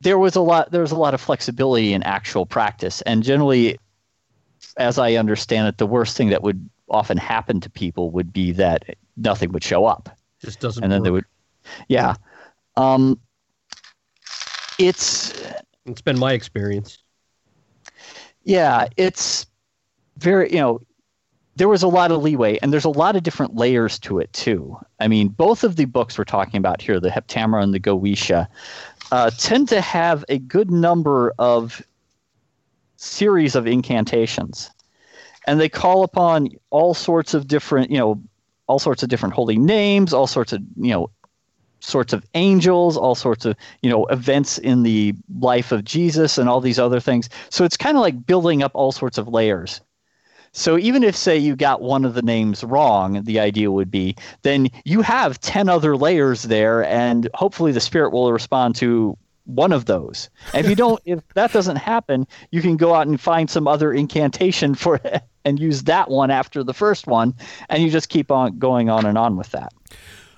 [0.00, 3.78] there was a lot there was a lot of flexibility in actual practice and generally
[4.78, 8.52] as I understand it the worst thing that would often happen to people would be
[8.52, 8.84] that
[9.16, 10.08] nothing would show up
[10.40, 11.24] Just doesn't and then they would
[11.88, 12.14] yeah
[12.76, 13.18] um
[14.78, 15.32] it's
[15.86, 16.98] It's been my experience.
[18.46, 19.46] Yeah it's
[20.16, 20.80] very you know
[21.56, 24.30] there was a lot of leeway and there's a lot of different layers to it
[24.34, 24.78] too.
[25.00, 28.46] I mean both of the books we're talking about here the heptamera and the goetia
[29.10, 31.82] uh, tend to have a good number of
[32.96, 34.70] series of incantations
[35.46, 38.22] and they call upon all sorts of different you know
[38.68, 41.10] all sorts of different holy names all sorts of you know
[41.86, 46.48] sorts of angels, all sorts of you know events in the life of Jesus, and
[46.48, 47.28] all these other things.
[47.50, 49.80] So it's kind of like building up all sorts of layers.
[50.52, 54.16] So even if say you got one of the names wrong, the idea would be
[54.40, 59.70] then you have 10 other layers there and hopefully the spirit will respond to one
[59.70, 60.30] of those.
[60.54, 63.68] And if you don't if that doesn't happen, you can go out and find some
[63.68, 67.34] other incantation for it and use that one after the first one
[67.68, 69.74] and you just keep on going on and on with that.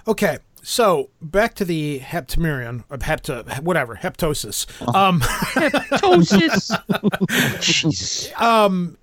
[0.09, 5.23] okay so back to the heptamerion or hepta whatever heptosis um
[7.61, 8.31] Jesus.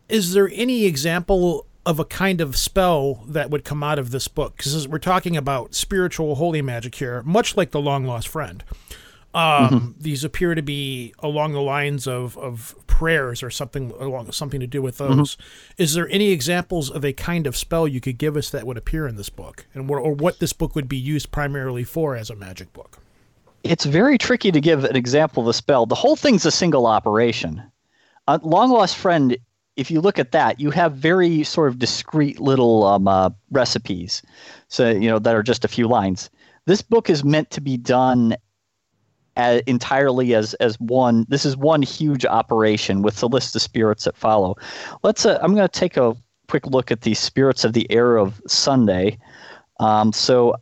[0.09, 4.27] is there any example of a kind of spell that would come out of this
[4.27, 4.57] book?
[4.57, 8.63] Because we're talking about spiritual holy magic here, much like the long lost friend.
[9.35, 14.61] Um, These appear to be along the lines of, of prayers or something along something
[14.61, 15.35] to do with those.
[15.77, 18.77] Is there any examples of a kind of spell you could give us that would
[18.77, 22.29] appear in this book, and or what this book would be used primarily for as
[22.29, 22.99] a magic book?
[23.65, 25.85] It's very tricky to give an example of a spell.
[25.85, 27.61] The whole thing's a single operation.
[28.29, 29.35] Uh, Long Lost Friend,
[29.75, 34.21] if you look at that, you have very sort of discrete little um, uh, recipes,
[34.69, 36.29] so you know that are just a few lines.
[36.65, 38.37] This book is meant to be done
[39.37, 41.25] a entirely as as one.
[41.29, 44.55] This is one huge operation with the list of spirits that follow.
[45.03, 45.25] Let's.
[45.25, 46.15] Uh, I'm going to take a
[46.47, 49.17] quick look at the spirits of the air of Sunday.
[49.79, 50.55] Um, so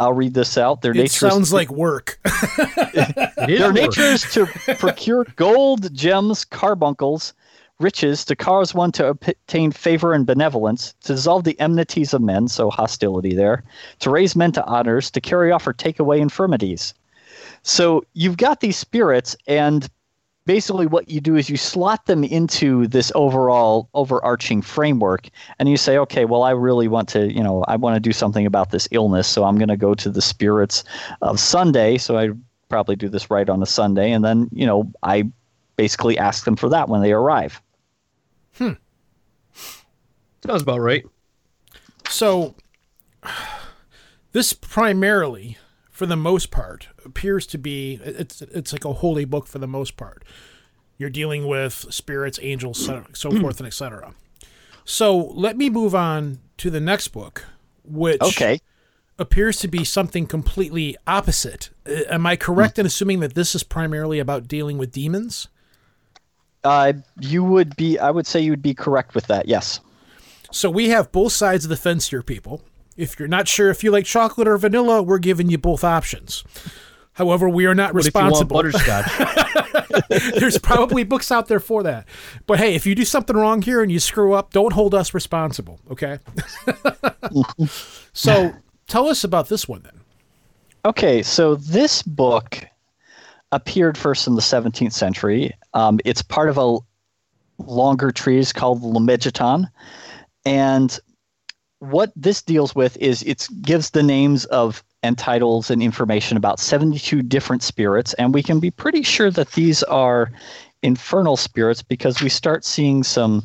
[0.00, 0.82] I'll read this out.
[0.82, 2.18] Their It nature is- sounds like work.
[3.46, 4.46] Their nature is to
[4.78, 7.34] procure gold, gems, carbuncles,
[7.80, 12.48] riches, to cause one to obtain favor and benevolence, to dissolve the enmities of men,
[12.48, 13.62] so hostility there,
[14.00, 16.94] to raise men to honors, to carry off or take away infirmities.
[17.64, 19.88] So you've got these spirits, and
[20.46, 25.76] basically what you do is you slot them into this overall overarching framework and you
[25.78, 28.70] say okay well i really want to you know i want to do something about
[28.70, 30.84] this illness so i'm going to go to the spirits
[31.22, 31.96] of sunday.
[31.96, 32.28] So i
[32.68, 35.24] probably do this right on a sunday and then you know i
[35.76, 37.60] basically ask them for that when they arrive.
[38.56, 38.72] Hmm.
[40.46, 41.04] Sounds about right.
[42.08, 42.54] So,
[44.32, 45.56] this primarily,
[45.90, 49.66] for the most part, appears to be it's it's like a holy book for the
[49.66, 50.24] most part.
[50.98, 54.14] You're dealing with spirits, angels, so, so forth and etc.
[54.84, 57.44] So let me move on to the next book,
[57.84, 58.60] which okay
[59.18, 61.70] appears to be something completely opposite.
[61.88, 65.48] Uh, Am I correct in assuming that this is primarily about dealing with demons?
[66.64, 69.80] uh, you would be i would say you would be correct with that yes
[70.50, 72.62] So we have both sides of the fence here, people.
[72.96, 76.44] If you're not sure if you like chocolate or vanilla, we're giving you both options.
[77.14, 78.56] However, we are not But if you want responsible.
[78.56, 79.54] butterscotch,
[80.38, 82.06] There's probably books out there for that.
[82.46, 85.14] But hey, if you do something wrong here and you screw up, don't hold us
[85.14, 86.18] responsible, okay?
[88.12, 88.52] so
[88.88, 90.00] tell us about this one then.
[90.84, 92.64] Okay, so this book
[93.52, 95.52] appeared first in the 17th century.
[95.72, 96.78] Um, it's part of a
[97.58, 99.66] longer treatise called the Lemegeton.
[100.44, 100.98] And
[101.78, 106.58] what this deals with is it gives the names of and titles and information about
[106.58, 108.14] 72 different spirits.
[108.14, 110.32] And we can be pretty sure that these are
[110.82, 113.44] infernal spirits because we start seeing some.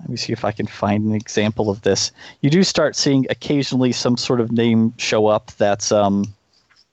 [0.00, 2.12] Let me see if I can find an example of this.
[2.42, 6.32] You do start seeing occasionally some sort of name show up that's um,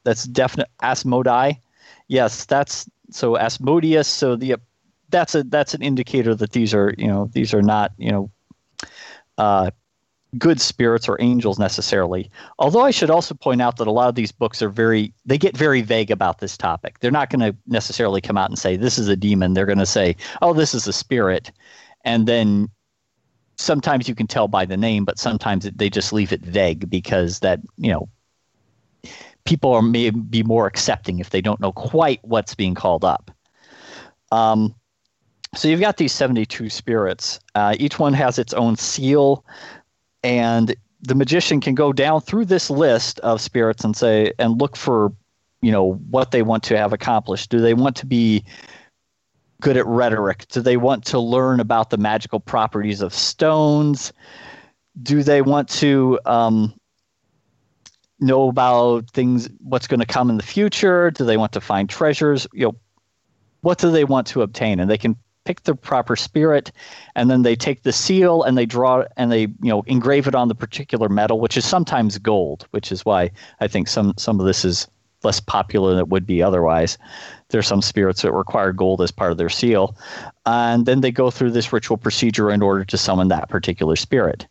[0.03, 1.57] that's definite Asmodai.
[2.07, 4.07] Yes, that's so Asmodeus.
[4.07, 4.55] So the
[5.09, 8.31] that's a that's an indicator that these are you know these are not you know
[9.37, 9.69] uh,
[10.37, 12.31] good spirits or angels necessarily.
[12.59, 15.37] Although I should also point out that a lot of these books are very they
[15.37, 16.99] get very vague about this topic.
[16.99, 19.53] They're not going to necessarily come out and say this is a demon.
[19.53, 21.51] They're going to say oh this is a spirit,
[22.05, 22.69] and then
[23.57, 27.39] sometimes you can tell by the name, but sometimes they just leave it vague because
[27.39, 28.09] that you know
[29.43, 33.31] people are may be more accepting if they don't know quite what's being called up.
[34.31, 34.75] Um,
[35.53, 37.39] so you've got these 72 spirits.
[37.55, 39.45] Uh, each one has its own seal,
[40.23, 44.75] and the magician can go down through this list of spirits and say and look
[44.75, 45.11] for,
[45.61, 47.49] you know, what they want to have accomplished.
[47.49, 48.43] Do they want to be
[49.61, 50.47] good at rhetoric?
[50.49, 54.13] Do they want to learn about the magical properties of stones?
[55.01, 56.73] Do they want to um,
[58.19, 61.11] know about things, what's going to come in the future?
[61.11, 62.47] Do they want to find treasures?
[62.53, 62.75] You know,
[63.61, 64.79] what do they want to obtain?
[64.79, 66.71] And they can pick the proper spirit,
[67.15, 70.35] and then they take the seal and they draw and they you know engrave it
[70.35, 74.39] on the particular metal, which is sometimes gold, which is why I think some some
[74.39, 74.87] of this is
[75.23, 76.97] less popular than it would be otherwise.
[77.49, 79.95] There's some spirits that require gold as part of their seal,
[80.45, 84.47] and then they go through this ritual procedure in order to summon that particular spirit.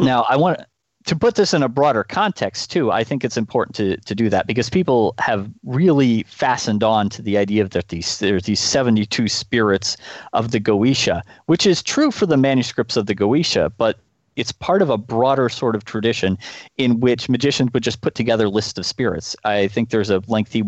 [0.00, 0.60] Now, I want
[1.04, 2.92] to put this in a broader context too.
[2.92, 7.22] I think it's important to to do that because people have really fastened on to
[7.22, 9.96] the idea that these there's these 72 spirits
[10.32, 13.98] of the Goetia, which is true for the manuscripts of the Goetia, but
[14.36, 16.38] it's part of a broader sort of tradition
[16.78, 19.36] in which magicians would just put together lists of spirits.
[19.44, 20.62] I think there's a lengthy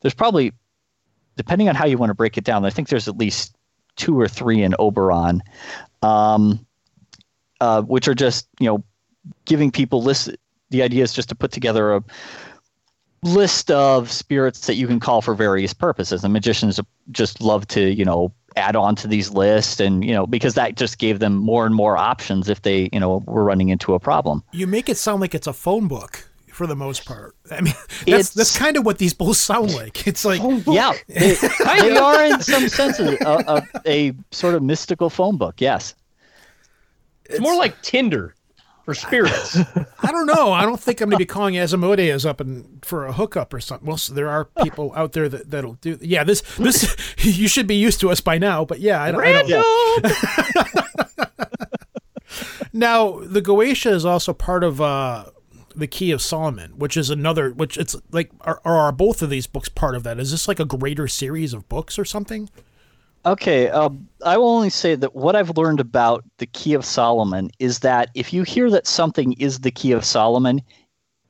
[0.00, 0.52] there's probably
[1.36, 3.56] depending on how you want to break it down, I think there's at least
[3.96, 5.42] two or three in Oberon.
[6.02, 6.64] Um,
[7.60, 8.84] uh, which are just you know
[9.44, 10.28] giving people lists.
[10.70, 12.04] The idea is just to put together a
[13.22, 16.22] list of spirits that you can call for various purposes.
[16.22, 16.78] The magicians
[17.10, 20.76] just love to you know add on to these lists, and you know because that
[20.76, 24.00] just gave them more and more options if they you know were running into a
[24.00, 24.42] problem.
[24.52, 27.34] You make it sound like it's a phone book for the most part.
[27.50, 27.74] I mean,
[28.06, 30.06] that's that's kind of what these both sound like.
[30.06, 35.10] It's like yeah, they, they are in some sense a, a, a sort of mystical
[35.10, 35.60] phone book.
[35.60, 35.94] Yes,
[37.24, 38.34] it's, it's more like Tinder
[38.88, 39.54] for spirits.
[40.00, 40.50] I don't know.
[40.50, 43.60] I don't think I'm going to be calling Asmodeus up and for a hookup or
[43.60, 43.86] something.
[43.86, 45.98] Well, so there are people out there that that'll do.
[46.00, 48.64] Yeah, this this you should be used to us by now.
[48.64, 49.22] But yeah, I don't.
[49.22, 49.50] I don't
[52.72, 55.26] now the Goetia is also part of uh,
[55.76, 57.50] the Key of Solomon, which is another.
[57.50, 60.18] Which it's like are, are both of these books part of that?
[60.18, 62.48] Is this like a greater series of books or something?
[63.26, 67.50] Okay, um, I will only say that what I've learned about the Key of Solomon
[67.58, 70.62] is that if you hear that something is the Key of Solomon,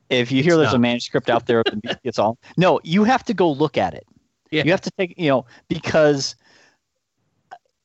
[0.09, 0.75] if you hear it's there's not.
[0.75, 1.63] a manuscript out there,
[2.03, 2.79] it's all no.
[2.83, 4.05] You have to go look at it.
[4.51, 4.63] Yeah.
[4.63, 6.35] You have to take you know because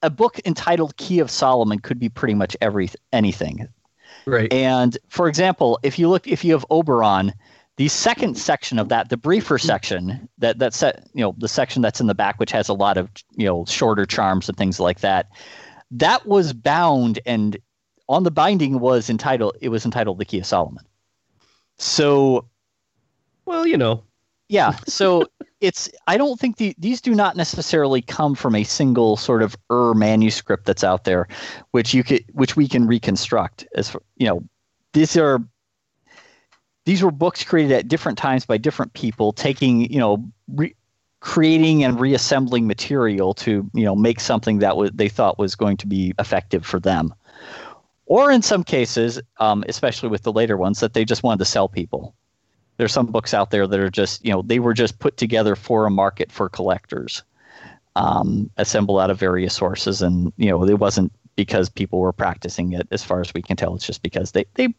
[0.02, 3.68] a book entitled Key of Solomon could be pretty much every anything.
[4.26, 4.52] Right.
[4.52, 7.32] And for example, if you look, if you have Oberon,
[7.76, 11.82] the second section of that, the briefer section, that that set, you know, the section
[11.82, 14.78] that's in the back, which has a lot of you know shorter charms and things
[14.78, 15.28] like that,
[15.90, 17.56] that was bound and
[18.08, 19.56] on the binding was entitled.
[19.60, 20.84] It was entitled the Key of Solomon.
[21.78, 22.46] So,
[23.46, 24.04] well, you know,
[24.48, 24.76] yeah.
[24.86, 25.26] So
[25.60, 29.56] it's I don't think the, these do not necessarily come from a single sort of
[29.72, 31.26] er manuscript that's out there,
[31.70, 34.44] which you could which we can reconstruct as you know.
[34.92, 35.42] These are
[36.84, 40.24] these were books created at different times by different people, taking you know.
[40.48, 40.74] Re-
[41.24, 45.74] creating and reassembling material to you know make something that w- they thought was going
[45.74, 47.14] to be effective for them.
[48.04, 51.46] Or in some cases um, especially with the later ones that they just wanted to
[51.46, 52.14] sell people.
[52.76, 55.56] There's some books out there that are just you know they were just put together
[55.56, 57.22] for a market for collectors
[57.96, 60.02] um, assembled out of various sources.
[60.02, 63.56] And you know it wasn't because people were practicing it as far as we can
[63.56, 63.74] tell.
[63.74, 64.74] It's just because they, they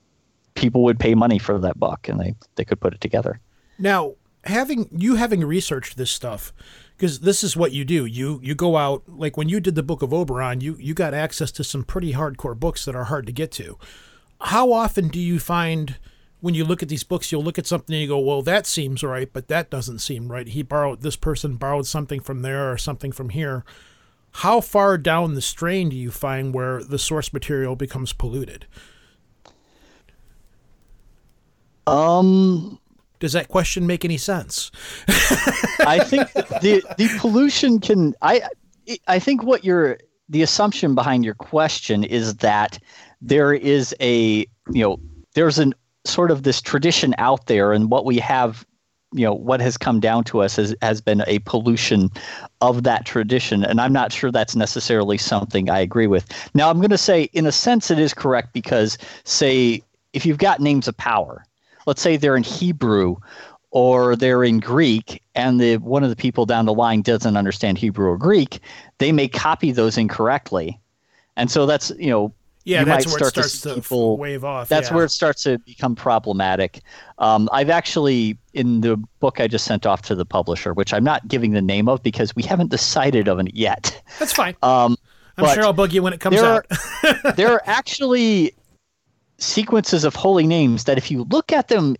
[0.56, 3.40] people would pay money for that book and they, they could put it together.
[3.78, 4.16] Now,
[4.46, 6.54] having you having researched this stuff,
[6.96, 8.06] because this is what you do.
[8.06, 11.14] You you go out like when you did the Book of Oberon, you you got
[11.14, 13.78] access to some pretty hardcore books that are hard to get to.
[14.42, 15.98] How often do you find
[16.42, 18.66] when you look at these books, you'll look at something and you go, "Well, that
[18.66, 22.72] seems right, but that doesn't seem right." He borrowed this person borrowed something from there
[22.72, 23.66] or something from here.
[24.40, 28.68] How far down the strain do you find where the source material becomes polluted?
[31.88, 32.80] Um,
[33.20, 34.72] does that question make any sense?
[35.80, 38.42] I think the the pollution can I
[39.08, 39.98] I think what your
[40.30, 42.80] the assumption behind your question is that
[43.22, 44.40] there is a
[44.72, 45.00] you know
[45.34, 45.74] there's an
[46.06, 48.66] sort of this tradition out there and what we have
[49.14, 52.10] you know what has come down to us has, has been a pollution
[52.62, 56.78] of that tradition and i'm not sure that's necessarily something i agree with now i'm
[56.78, 59.82] going to say in a sense it is correct because say
[60.14, 61.44] if you've got names of power
[61.86, 63.16] let's say they're in Hebrew
[63.72, 67.78] or they're in Greek and the one of the people down the line doesn't understand
[67.78, 68.60] Hebrew or Greek,
[69.00, 70.80] they may copy those incorrectly.
[71.36, 74.70] And so that's, you know, yeah, you that's where it starts to, people, wave off.
[74.70, 74.96] That's yeah.
[74.96, 76.82] where it starts to become problematic.
[77.20, 81.04] Um, I've actually, in the book I just sent off to the publisher, which I'm
[81.04, 84.02] not giving the name of because we haven't decided on it yet.
[84.20, 84.56] That's fine.
[84.64, 84.98] Um,
[85.38, 86.66] I'm sure I'll bug you when it comes there out.
[87.04, 88.54] Are, there are actually
[89.38, 91.96] sequences of holy names that if you look at them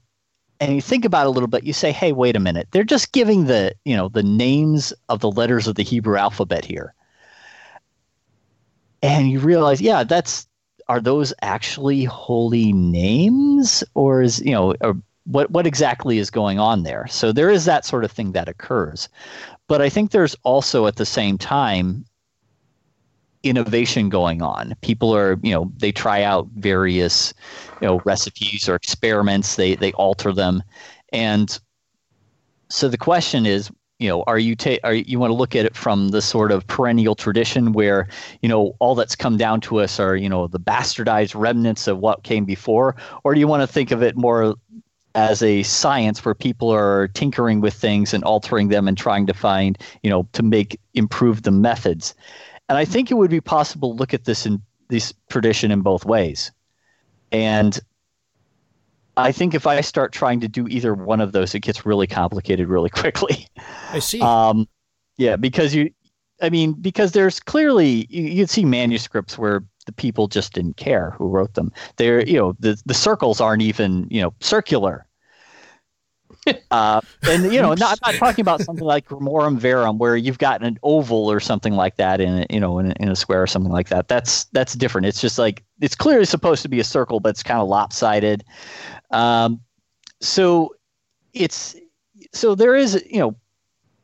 [0.60, 2.68] and you think about it a little bit, you say, "Hey, wait a minute.
[2.72, 6.66] They're just giving the, you know, the names of the letters of the Hebrew alphabet
[6.66, 6.94] here."
[9.02, 10.48] And you realize, yeah, that's
[10.88, 14.96] are those actually holy names or is, you know, or
[15.26, 17.08] what what exactly is going on there?
[17.08, 19.10] So there is that sort of thing that occurs.
[19.68, 22.06] But I think there's also at the same time
[23.46, 24.76] innovation going on.
[24.82, 27.34] People are, you know, they try out various,
[27.82, 29.56] you know, recipes or experiments.
[29.56, 30.64] They they alter them,
[31.14, 31.58] and
[32.70, 35.66] so the question is, you know, are you ta- are you want to look at
[35.66, 38.08] it from the sort of perennial tradition where
[38.42, 42.00] you know all that's come down to us are you know the bastardized remnants of
[42.00, 44.56] what came before, or do you want to think of it more
[45.14, 49.34] as a science where people are tinkering with things and altering them and trying to
[49.34, 52.14] find you know to make improve the methods
[52.70, 55.82] and I think it would be possible to look at this in this tradition in
[55.82, 56.52] both ways.
[57.32, 57.80] And
[59.18, 62.08] I think if I start trying to do either one of those, it gets really
[62.08, 63.48] complicated really quickly.
[63.92, 64.22] I see.
[64.22, 64.68] Um,
[65.18, 65.92] yeah, because you,
[66.42, 71.12] I mean, because there's clearly you, you'd see manuscripts where the people just didn't care
[71.12, 71.72] who wrote them.
[71.98, 75.06] They're, you know, the the circles aren't even, you know, circular
[76.72, 80.38] uh, and you know, not, I'm not talking about something like Grimorium Verum, where you've
[80.38, 83.16] got an oval or something like that in a, you know in a, in a
[83.16, 84.08] square or something like that.
[84.08, 85.08] That's that's different.
[85.08, 88.44] It's just like it's clearly supposed to be a circle, but it's kind of lopsided.
[89.12, 89.62] Um,
[90.22, 90.76] so
[91.34, 91.76] it's
[92.34, 93.36] so there is you know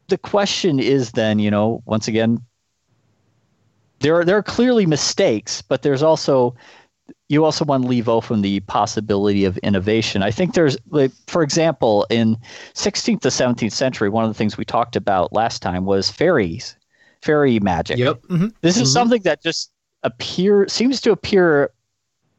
[0.07, 2.39] the question is then you know once again
[3.99, 6.55] there are there are clearly mistakes but there's also
[7.31, 10.21] you also want to leave open the possibility of innovation.
[10.21, 12.37] I think there's, like, for example, in
[12.73, 16.75] 16th to 17th century, one of the things we talked about last time was fairies,
[17.21, 17.99] fairy magic.
[17.99, 18.21] Yep.
[18.23, 18.47] Mm-hmm.
[18.59, 19.71] This is something that just
[20.03, 21.71] appear seems to appear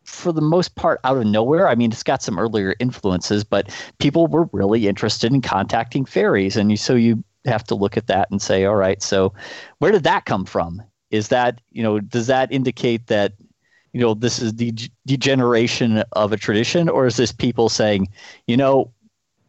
[0.05, 1.68] for the most part out of nowhere.
[1.68, 6.55] I mean, it's got some earlier influences, but people were really interested in contacting fairies,
[6.55, 9.32] and you, so you have to look at that and say, all right, so
[9.78, 10.82] where did that come from?
[11.11, 13.32] Is that you know does that indicate that
[13.93, 14.72] you know this is the
[15.07, 18.09] degeneration of a tradition, or is this people saying,
[18.47, 18.93] you know,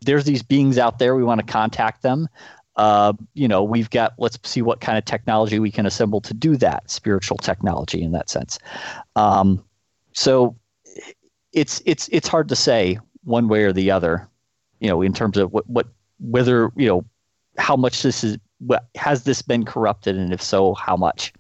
[0.01, 2.27] there's these beings out there, we want to contact them.
[2.75, 6.33] Uh, you know, we've got let's see what kind of technology we can assemble to
[6.33, 8.59] do that, spiritual technology in that sense.
[9.15, 9.63] Um,
[10.13, 10.55] so
[11.53, 14.27] it's it's it's hard to say one way or the other,
[14.79, 15.87] you know, in terms of what what
[16.19, 17.05] whether you know
[17.57, 18.37] how much this is
[18.95, 21.31] has this been corrupted, and if so, how much.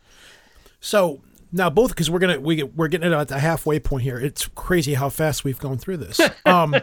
[0.81, 1.21] So
[1.53, 4.17] now both because we're gonna we we're getting it at the halfway point here.
[4.19, 6.19] It's crazy how fast we've gone through this.
[6.45, 6.75] Um,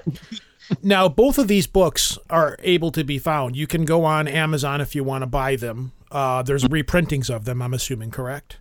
[0.83, 3.57] now both of these books are able to be found.
[3.57, 5.93] You can go on Amazon if you want to buy them.
[6.11, 7.61] Uh, there's reprintings of them.
[7.61, 8.59] I'm assuming correct.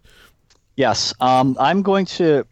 [0.75, 2.45] Yes, um, I'm going to.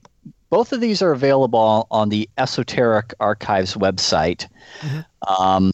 [0.50, 4.48] Both of these are available on the Esoteric Archives website,
[4.80, 5.44] mm-hmm.
[5.44, 5.72] um,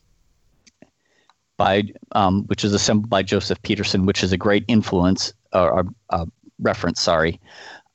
[1.57, 6.25] by um, which is assembled by Joseph Peterson, which is a great influence or uh,
[6.63, 7.01] reference.
[7.01, 7.39] Sorry,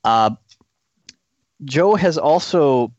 [0.05, 0.31] uh,
[1.65, 2.93] Joe has also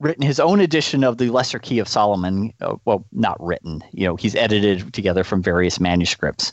[0.00, 2.52] written his own edition of the Lesser Key of Solomon.
[2.60, 3.82] Uh, well, not written.
[3.92, 6.52] You know, he's edited together from various manuscripts.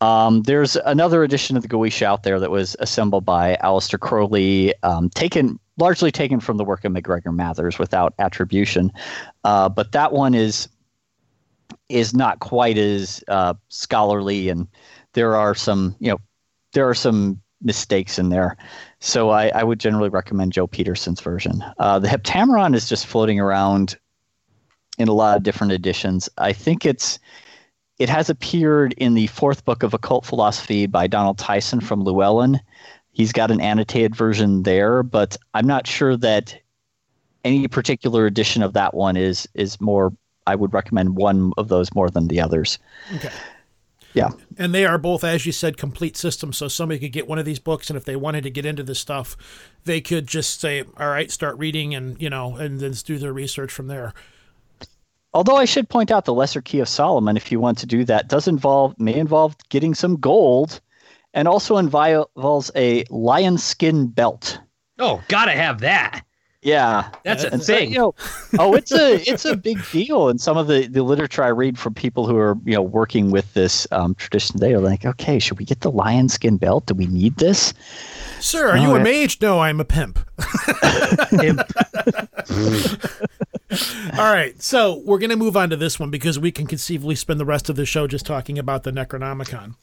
[0.00, 4.74] Um, there's another edition of the Goetia out there that was assembled by Aleister Crowley,
[4.82, 8.92] um, taken largely taken from the work of MacGregor Mathers without attribution.
[9.42, 10.68] Uh, but that one is
[11.88, 14.68] is not quite as uh, scholarly, and
[15.14, 16.18] there are some you know
[16.72, 18.56] there are some mistakes in there.
[19.00, 21.64] So I, I would generally recommend Joe Peterson's version.
[21.78, 23.96] Uh, the Heptameron is just floating around
[24.98, 26.28] in a lot of different editions.
[26.38, 27.18] I think it's
[27.98, 32.60] it has appeared in the fourth book of Occult Philosophy by Donald Tyson from Llewellyn.
[33.12, 36.60] He's got an annotated version there, but I'm not sure that
[37.44, 40.12] any particular edition of that one is is more.
[40.46, 42.78] I would recommend one of those more than the others.
[43.14, 43.30] Okay.
[44.14, 44.30] Yeah.
[44.56, 46.56] And they are both, as you said, complete systems.
[46.56, 48.84] So somebody could get one of these books, and if they wanted to get into
[48.84, 49.36] this stuff,
[49.84, 53.32] they could just say, "All right, start reading," and you know, and then do their
[53.32, 54.14] research from there.
[55.34, 58.04] Although I should point out the Lesser Key of Solomon, if you want to do
[58.04, 60.80] that, does involve may involve getting some gold,
[61.34, 64.60] and also involves a lion skin belt.
[65.00, 66.24] Oh, gotta have that.
[66.64, 67.88] Yeah, that's a and thing.
[67.88, 68.14] So, you know,
[68.58, 70.30] oh, it's a it's a big deal.
[70.30, 73.30] And some of the, the literature I read from people who are you know working
[73.30, 76.86] with this um, tradition, they are like, okay, should we get the lion skin belt?
[76.86, 77.74] Do we need this?
[78.40, 79.42] Sir, are you a mage?
[79.42, 80.18] No, I'm a pimp.
[81.28, 81.60] pimp.
[84.18, 87.38] All right, so we're gonna move on to this one because we can conceivably spend
[87.38, 89.74] the rest of the show just talking about the Necronomicon.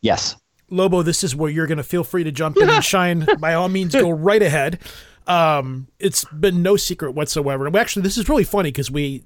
[0.00, 0.36] Yes.
[0.70, 3.26] Lobo, this is where you're going to feel free to jump in and shine.
[3.38, 4.80] By all means, go right ahead.
[5.26, 7.64] Um, it's been no secret whatsoever.
[7.66, 9.24] And we actually, this is really funny because we,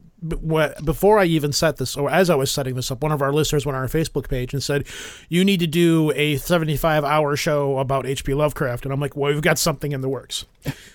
[0.84, 3.32] before I even set this, or as I was setting this up, one of our
[3.32, 4.84] listeners went on our Facebook page and said,
[5.28, 8.34] "You need to do a 75-hour show about H.P.
[8.34, 10.44] Lovecraft." And I'm like, "Well, we've got something in the works."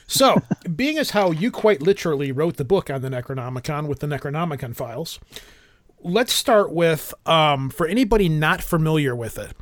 [0.08, 0.42] so,
[0.76, 4.76] being as how you quite literally wrote the book on the Necronomicon with the Necronomicon
[4.76, 5.20] files,
[6.02, 9.54] let's start with um, for anybody not familiar with it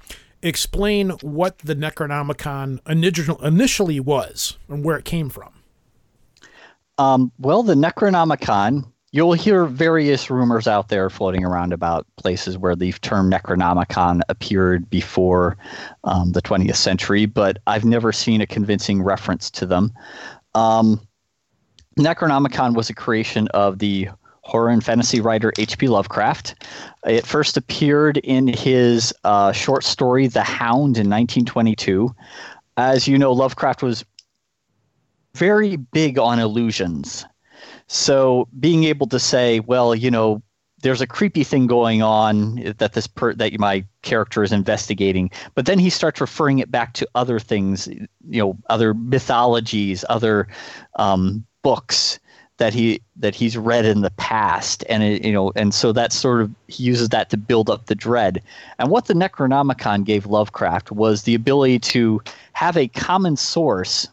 [0.41, 5.53] explain what the Necronomicon initially was and where it came from.
[6.97, 12.75] Um, well, the Necronomicon, you'll hear various rumors out there floating around about places where
[12.75, 15.57] the term Necronomicon appeared before
[16.03, 19.93] um, the 20th century, but I've never seen a convincing reference to them.
[20.53, 21.01] Um,
[21.97, 24.09] Necronomicon was a creation of the
[24.41, 25.87] horror and fantasy writer H.P.
[25.87, 26.55] Lovecraft.
[27.05, 32.13] It first appeared in his uh, short story The Hound in 1922.
[32.77, 34.05] As you know, Lovecraft was
[35.35, 37.25] very big on illusions.
[37.87, 40.41] So being able to say, well, you know,
[40.81, 45.67] there's a creepy thing going on that this per- that my character is investigating, but
[45.67, 48.07] then he starts referring it back to other things, you
[48.41, 50.47] know, other mythologies, other
[50.95, 52.19] um, books
[52.61, 54.85] that he that he's read in the past.
[54.87, 57.87] And it, you know and so that sort of he uses that to build up
[57.87, 58.39] the dread.
[58.77, 62.21] And what the necronomicon gave lovecraft was the ability to
[62.53, 64.07] have a common source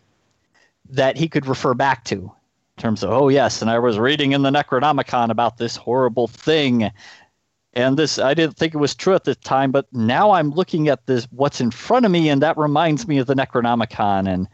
[0.89, 4.33] that he could refer back to in terms of oh yes, and I was reading
[4.33, 6.91] in the Necronomicon about this horrible thing,
[7.75, 10.89] and this I didn't think it was true at the time, but now I'm looking
[10.89, 14.49] at this what's in front of me, and that reminds me of the Necronomicon, and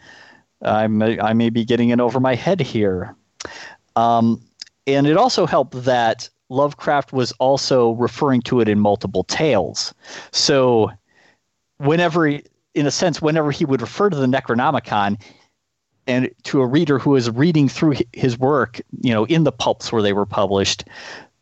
[0.63, 3.15] I may, I may be getting in over my head here.
[3.97, 4.41] Um,
[4.87, 9.95] and it also helped that Lovecraft was also referring to it in multiple tales.
[10.33, 10.91] So,
[11.79, 12.43] whenever, in
[12.75, 15.21] a sense, whenever he would refer to the Necronomicon,
[16.07, 19.91] and to a reader who is reading through his work, you know, in the pulps
[19.91, 20.85] where they were published,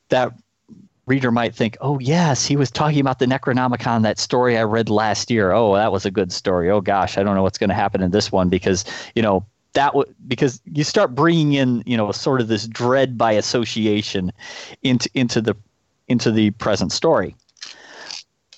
[0.08, 0.32] that
[1.06, 4.88] reader might think, "Oh yes, he was talking about the Necronomicon, that story I read
[4.88, 5.52] last year.
[5.52, 6.70] Oh, that was a good story.
[6.70, 8.84] Oh gosh, I don't know what's going to happen in this one because
[9.16, 9.44] you know
[9.74, 14.32] that w- because you start bringing in you know sort of this dread by association
[14.82, 15.56] into into the
[16.08, 17.34] into the present story.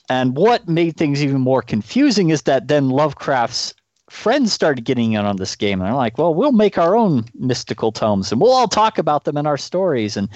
[0.08, 3.74] And what made things even more confusing is that then Lovecraft's
[4.10, 7.24] friends started getting in on this game and they're like well we'll make our own
[7.34, 10.28] mystical tomes and we'll all talk about them in our stories and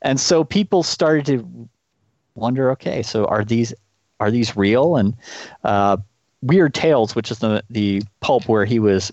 [0.00, 1.68] and so people started to
[2.34, 3.74] wonder okay so are these
[4.20, 5.14] are these real and
[5.64, 5.98] uh,
[6.40, 9.12] weird tales which is the the pulp where he was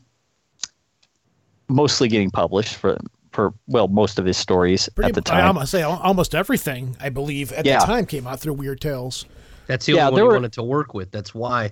[1.69, 2.97] mostly getting published for
[3.31, 6.95] for well most of his stories Pretty, at the time I almost say almost everything
[6.99, 7.79] I believe at Yeah.
[7.79, 9.25] the time came out through Weird Tales.
[9.67, 11.11] That's the Yeah, only there one were- wanted to work with.
[11.11, 11.71] That's why.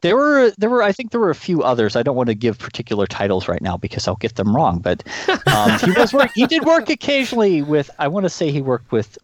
[0.00, 1.96] There were there were I think there were a few others.
[1.96, 4.78] I don't want to give particular titles right now because I'll get them wrong.
[4.78, 5.02] But
[5.48, 7.90] um, he was work, he did work occasionally with.
[7.98, 9.18] I want to say he worked with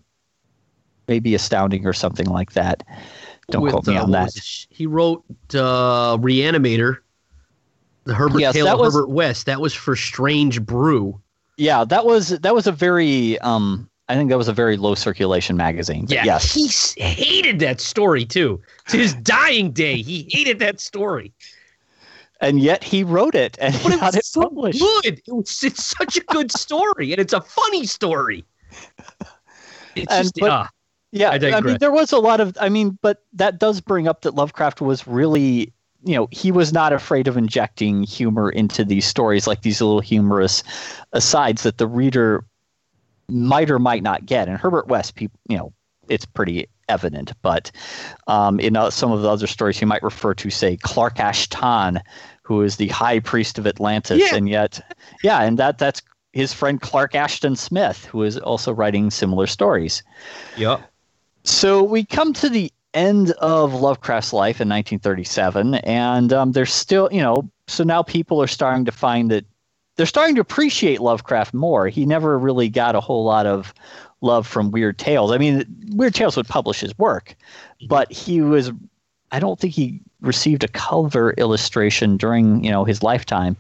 [1.07, 2.83] maybe Astounding or something like that.
[3.51, 4.25] Don't With, quote me uh, on that.
[4.35, 4.67] was?
[4.71, 5.23] He wrote
[5.55, 6.99] uh, Reanimator,
[8.05, 9.47] the Herbert Yes, that was- Herbert West.
[9.47, 11.21] That was for Strange Brew.
[11.57, 13.89] Yeah, that was that was a very um.
[14.09, 16.05] I think that was a very low circulation magazine.
[16.11, 16.53] Yeah, Yes.
[16.53, 18.61] he s- hated that story too.
[18.89, 21.33] To his dying day, he hated that story.
[22.43, 24.81] And yet he wrote it and But it got was it so published.
[24.81, 25.23] good.
[25.27, 28.45] It was it's such a good story, and it's a funny story.
[29.95, 30.69] It's And- just but- ah,
[31.13, 32.57] Yeah, I I, mean, there was a lot of.
[32.61, 35.73] I mean, but that does bring up that Lovecraft was really,
[36.05, 40.01] you know, he was not afraid of injecting humor into these stories, like these little
[40.01, 40.63] humorous
[41.13, 42.45] asides that the reader
[43.29, 44.49] might or might not get.
[44.49, 45.73] And Herbert West, people, you know,
[46.09, 47.33] it's pretty evident.
[47.41, 47.71] But
[48.27, 52.01] um, in uh, some of the other stories, you might refer to, say, Clark Ashton,
[52.43, 54.37] who is the high priest of Atlantis, Yeah.
[54.37, 54.81] and yet,
[55.23, 56.03] yeah, and that that's
[56.35, 60.03] his friend Clark Ashton Smith, who is also writing similar stories.
[60.57, 60.83] yep.
[61.45, 67.09] So we come to the end of Lovecraft's life in 1937, and um, there's still,
[67.13, 69.45] you know, so now people are starting to find that
[69.97, 71.89] they're starting to appreciate Lovecraft more.
[71.89, 73.73] He never really got a whole lot of
[74.21, 75.31] love from Weird Tales.
[75.31, 77.37] I mean, Weird Tales would publish his work,
[77.89, 78.73] but he was,
[79.31, 83.57] I don't think he received a cover illustration during, you know, his lifetime.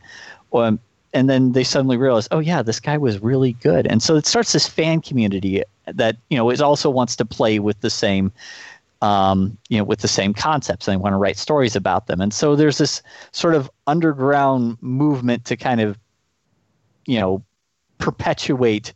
[0.52, 0.80] Um,
[1.14, 4.26] and then they suddenly realize, oh yeah, this guy was really good, and so it
[4.26, 8.32] starts this fan community that you know is also wants to play with the same,
[9.02, 12.20] um, you know, with the same concepts, and they want to write stories about them,
[12.20, 15.98] and so there's this sort of underground movement to kind of,
[17.06, 17.44] you know,
[17.98, 18.92] perpetuate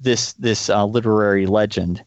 [0.00, 2.04] this this uh, literary legend.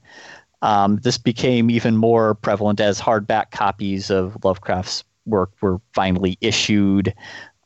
[0.62, 7.14] Um, this became even more prevalent as hardback copies of Lovecraft's work were finally issued.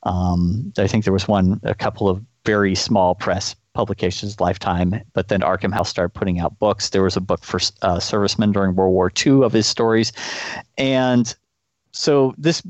[0.04, 5.28] Um, I think there was one, a couple of very small press publications lifetime, but
[5.28, 6.89] then Arkham House started putting out books.
[6.89, 10.11] There was a book for uh, servicemen during World War II of his stories.
[10.78, 11.34] And
[11.91, 12.63] so this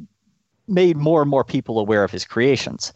[0.68, 2.94] made more and more people aware of his creations.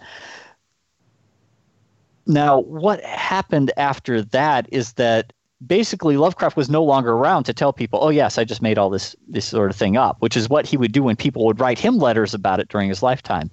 [2.26, 5.34] Now, what happened after that is that
[5.66, 8.90] basically Lovecraft was no longer around to tell people, "Oh yes, I just made all
[8.90, 11.60] this this sort of thing up," which is what he would do when people would
[11.60, 13.50] write him letters about it during his lifetime.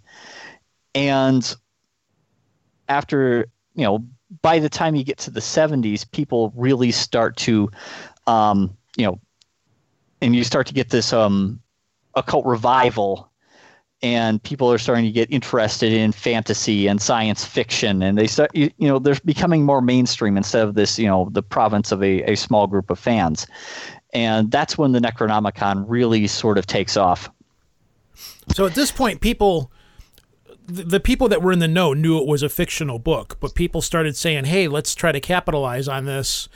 [0.95, 1.55] And
[2.89, 4.05] after, you know,
[4.43, 7.71] by the time you get to the 70s, people really start to
[8.27, 9.21] um, you know,
[10.21, 11.61] and you start to get this um
[12.15, 13.31] occult revival
[14.03, 18.51] and people are starting to get interested in fantasy and science fiction and they start
[18.55, 22.03] you, you know they're becoming more mainstream instead of this you know the province of
[22.03, 23.47] a, a small group of fans.
[24.13, 27.31] And that's when the necronomicon really sort of takes off.
[28.53, 29.71] So at this point, people,
[30.71, 33.83] the, people that were in the know knew it was a fictional book, but people
[33.83, 36.49] started saying, "Hey, let's try to capitalize on this."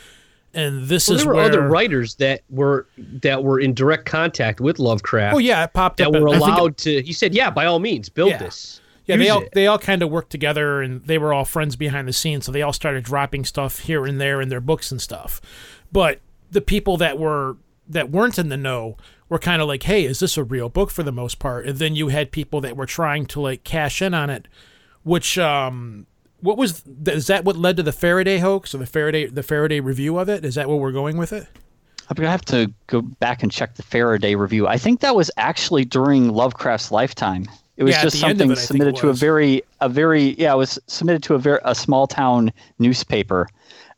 [0.57, 1.45] And this Well, is there were where.
[1.47, 5.97] other writers that were that were in direct contact with Lovecraft oh yeah, it popped
[5.97, 6.13] that up.
[6.13, 7.03] That were think it- allowed to.
[7.03, 8.39] He said, "Yeah, by all means, build Yeah.
[8.39, 9.51] this." Yeah, they all it.
[9.53, 12.47] they all kind of worked together, and they were all friends behind the scenes.
[12.47, 15.41] So they all started dropping stuff here and there in their books and stuff.
[15.93, 16.21] But
[16.53, 17.57] the people that were
[17.89, 18.97] that weren't in the know
[19.29, 21.79] were kind of like, "Hey, is this a real book?" For the most part, and
[21.79, 24.49] then you had people that were trying to like cash in on it,
[25.03, 26.07] which um,
[26.41, 27.45] What was is that?
[27.45, 30.45] What led to the Faraday hoax or the Faraday the Faraday review of it?
[30.45, 31.47] Is that where we're going with it?
[32.11, 34.67] I'm gonna have to go back and check the Faraday review.
[34.67, 37.47] I think that was actually during Lovecraft's lifetime.
[37.79, 40.35] It was Yeah, just the end of something it, submitted to a very a very
[40.39, 43.49] yeah, it was submitted to a very a small town newspaper.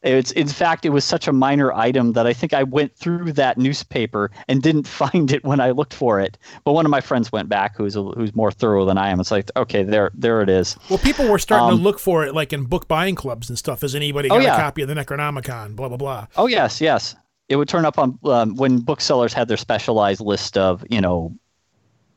[0.07, 3.33] It's in fact it was such a minor item that I think I went through
[3.33, 6.39] that newspaper and didn't find it when I looked for it.
[6.65, 9.19] But one of my friends went back who's a, who's more thorough than I am.
[9.21, 10.77] It's like okay, there there it is.
[10.89, 13.59] Well, people were starting Um, to look for it, like in book buying clubs and
[13.59, 13.81] stuff.
[13.83, 14.55] Has anybody Oh, got yeah.
[14.57, 15.75] a copy of the Necronomicon?
[15.77, 16.27] Blah blah blah.
[16.37, 17.17] Oh yes, yes.
[17.49, 21.33] It would turn up on um, when booksellers had their specialized list of you know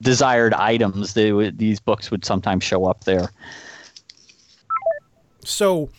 [0.02, 1.14] desired items.
[1.14, 3.30] They would, these books would sometimes show up there.
[5.44, 5.90] So,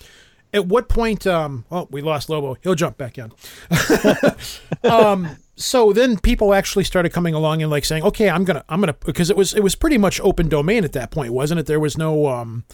[0.53, 1.27] at what point?
[1.27, 2.57] Um, oh, we lost Lobo.
[2.63, 3.33] He'll jump back in.
[4.91, 8.81] um, so then people actually started coming along and like saying, "Okay, I'm gonna, I'm
[8.81, 11.67] gonna," because it was it was pretty much open domain at that point, wasn't it?
[11.67, 12.65] There was no, um,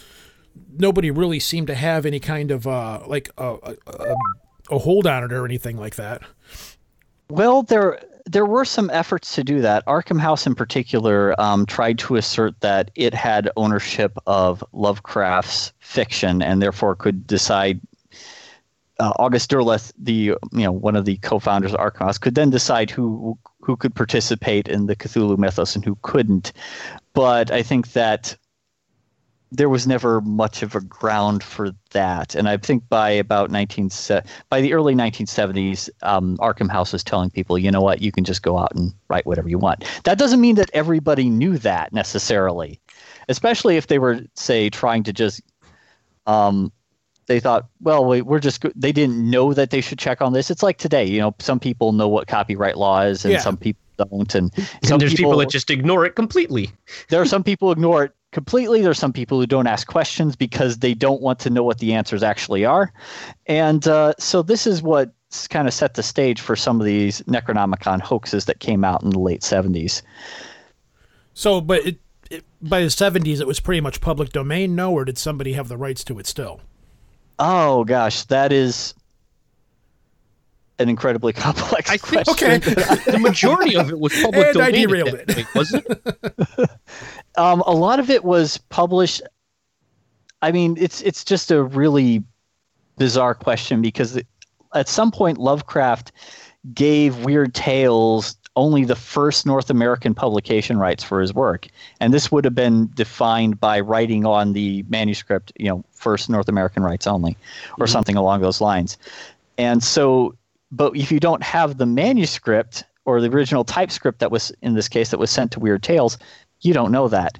[0.77, 4.15] nobody really seemed to have any kind of uh, like a, a, a,
[4.71, 6.21] a hold on it or anything like that.
[7.29, 9.85] Well, there there were some efforts to do that.
[9.85, 16.41] Arkham House, in particular, um, tried to assert that it had ownership of Lovecraft's fiction
[16.41, 17.79] and therefore could decide.
[18.99, 22.49] Uh, August Derleth, the you know one of the co-founders of Arkham House, could then
[22.49, 26.51] decide who who could participate in the Cthulhu mythos and who couldn't.
[27.13, 28.35] But I think that
[29.51, 32.35] there was never much of a ground for that.
[32.35, 33.89] And I think by about 19
[34.49, 38.23] by the early 1970s, um, Arkham House was telling people, you know what, you can
[38.23, 39.85] just go out and write whatever you want.
[40.03, 42.81] That doesn't mean that everybody knew that necessarily,
[43.29, 45.41] especially if they were, say, trying to just.
[46.25, 46.73] Um,
[47.27, 50.49] they thought, well, wait, we're just they didn't know that they should check on this.
[50.49, 53.39] It's like today, you know, some people know what copyright law is, and Yeah.
[53.39, 56.71] some people don't, and And some there's people, that just ignore it completely.
[57.09, 58.81] there are some people ignore it completely.
[58.81, 61.93] There's some people who don't ask questions because they don't want to know what the
[61.93, 62.91] answers actually are.
[63.45, 65.11] And uh, so this is what
[65.49, 69.09] kind of set the stage for some of these Necronomicon hoaxes that came out in
[69.09, 70.01] the late 70s.
[71.33, 71.99] So, but it,
[72.31, 74.73] it, by the seventies, it was pretty much public domain.
[74.75, 76.61] No, or did somebody have the rights to it still?
[77.39, 78.93] Oh gosh, that is
[80.79, 82.51] an incredibly complex I think question.
[82.53, 83.11] Okay.
[83.11, 84.83] the majority of it was public And I domain.
[84.83, 85.27] at derailed it.
[85.35, 86.69] point, wasn't it?
[87.37, 89.21] Um, a lot of it was published.
[90.41, 92.23] I mean, it's it's just a really
[92.97, 94.19] bizarre question because
[94.73, 96.11] at some point Lovecraft
[96.73, 101.67] gave Weird Tales only the first North American publication rights for his work,
[101.99, 106.49] and this would have been defined by writing on the manuscript, you know, first North
[106.49, 107.37] American rights only,
[107.79, 108.97] or something along those lines.
[109.59, 110.35] And so,
[110.71, 114.87] but if you don't have the manuscript or the original typescript that was in this
[114.87, 116.17] case that was sent to Weird Tales,
[116.61, 117.39] you don't know that.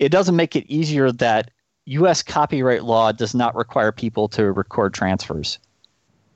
[0.00, 1.50] It doesn't make it easier that
[1.86, 2.22] U.S.
[2.22, 5.58] copyright law does not require people to record transfers.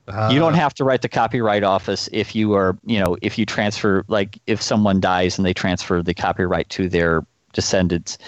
[0.06, 0.56] you don't ah.
[0.56, 4.38] have to write the copyright office if you are, you know, if you transfer, like
[4.46, 8.18] if someone dies and they transfer the copyright to their descendants.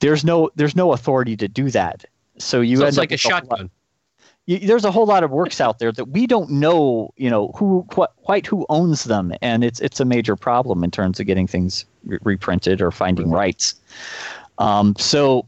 [0.00, 2.04] There's no, there's no authority to do that.
[2.38, 3.70] So you So it's like a lot- shotgun.
[4.46, 7.52] you, there's a whole lot of works out there that we don't know, you know,
[7.56, 11.26] who quite, quite who owns them, and it's it's a major problem in terms of
[11.26, 13.74] getting things re- reprinted or finding rights.
[14.58, 15.46] Um, so,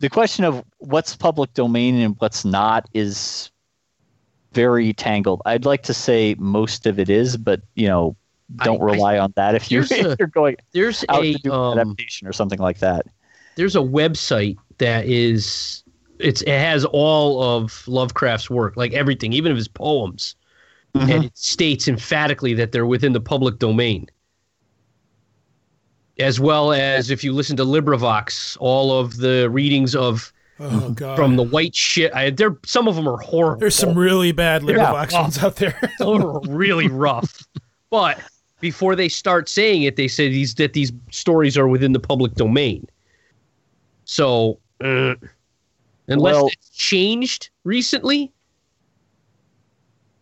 [0.00, 3.50] the question of what's public domain and what's not is
[4.52, 5.40] very tangled.
[5.46, 8.16] I'd like to say most of it is, but you know,
[8.64, 11.32] don't I- I- rely on that if you're, a- if you're going There's out a
[11.32, 13.06] to do um, an adaptation or something like that.
[13.56, 15.82] there's a website that is
[16.18, 20.36] it's it has all of Lovecraft's work, like everything, even of his poems,
[20.94, 21.10] Mm-hmm.
[21.10, 24.06] and it states emphatically that they're within the public domain.
[26.18, 31.16] As well as if you listen to LibriVox, all of the readings of Oh god.
[31.16, 32.14] from the white shit.
[32.14, 33.58] I, there, some of them are horrible.
[33.58, 35.22] There's some really bad LibriVox Yeah.
[35.22, 35.76] ones out there.
[35.98, 37.44] Those are really rough.
[37.90, 38.20] But
[38.60, 42.34] before they start saying it, they say these that these stories are within the public
[42.34, 42.86] domain.
[44.04, 45.16] So, uh,
[46.06, 48.30] unless Well- it's changed recently,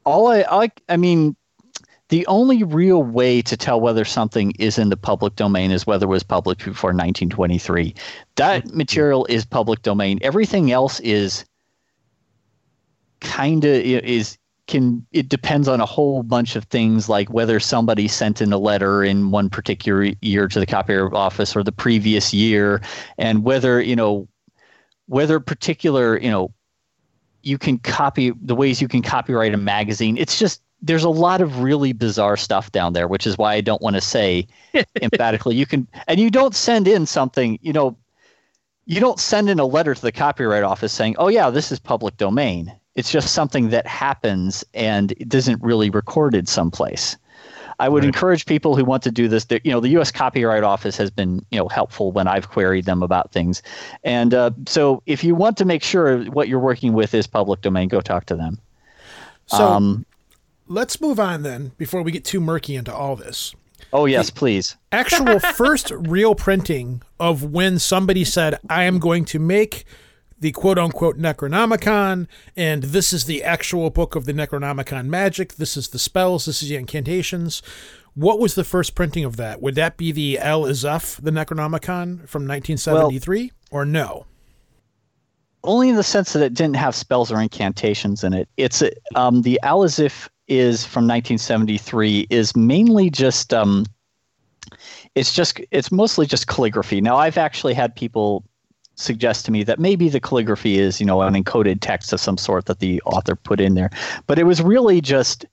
[0.07, 1.37] all I, I I mean
[2.13, 6.05] the only real way to tell whether something is in the public domain is whether
[6.05, 7.95] it was published before 1923
[8.37, 8.77] that mm-hmm.
[8.77, 10.19] material is public domain.
[10.21, 11.47] Everything else is
[13.23, 14.37] kind of is
[14.67, 18.59] can it depends on a whole bunch of things like whether somebody sent in a
[18.59, 22.83] letter in one particular year to the copyright office or the previous year
[23.17, 24.29] and whether you know
[25.07, 26.53] whether particular you know
[27.41, 30.19] you can copy the ways you can copyright a magazine.
[30.19, 33.61] It's just there's a lot of really bizarre stuff down there, which is why I
[33.61, 34.47] don't want to say
[35.03, 37.97] emphatically you can and you don't send in something, you know,
[38.85, 41.79] you don't send in a letter to the copyright office saying, "Oh yeah, this is
[41.79, 47.17] public domain." It's just something that happens and it isn't really recorded someplace.
[47.79, 48.09] I would Right.
[48.15, 49.47] encourage people who want to do this.
[49.47, 50.11] That you know, the U.S.
[50.11, 53.63] Copyright Office has been you know helpful when I've queried them about things,
[54.05, 57.61] and uh, so if you want to make sure what you're working with is public
[57.61, 58.59] domain, go talk to them.
[59.47, 60.05] So um,
[60.73, 63.55] let's move on then before we get too murky into all this.
[63.93, 64.77] oh yes, please.
[64.93, 69.85] Actual first real printing of when somebody said, I am going to make
[70.39, 75.55] the quote unquote Necronomicon, and this is the actual book of the Necronomicon magic.
[75.55, 77.63] This is the spells, this is the incantations.
[78.15, 79.63] What was the first printing of that?
[79.63, 84.27] Would that be the Al Azif, the Necronomicon from 1973, or no?
[85.65, 88.49] only in the sense that it didn't have spells or incantations in it.
[88.57, 88.83] It's
[89.15, 93.85] um, the Al Azif is from 1973 is mainly just um,
[95.15, 97.01] it's just it's mostly just calligraphy.
[97.01, 98.45] Now I've actually had people
[98.95, 102.37] suggest to me that maybe the calligraphy is you know an encoded text of some
[102.37, 103.91] sort that the author put in there,
[104.27, 105.47] but it was really just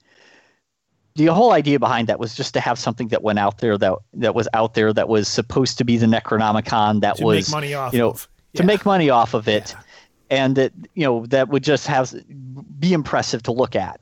[1.16, 3.94] the whole idea behind that was just to have something that went out there that
[4.14, 7.52] that was out there that was supposed to be the Necronomicon that To was make
[7.54, 8.28] money off you know of.
[8.54, 9.74] to make money off of it.
[10.32, 12.14] And that you know that would just have
[12.78, 14.00] be impressive to look at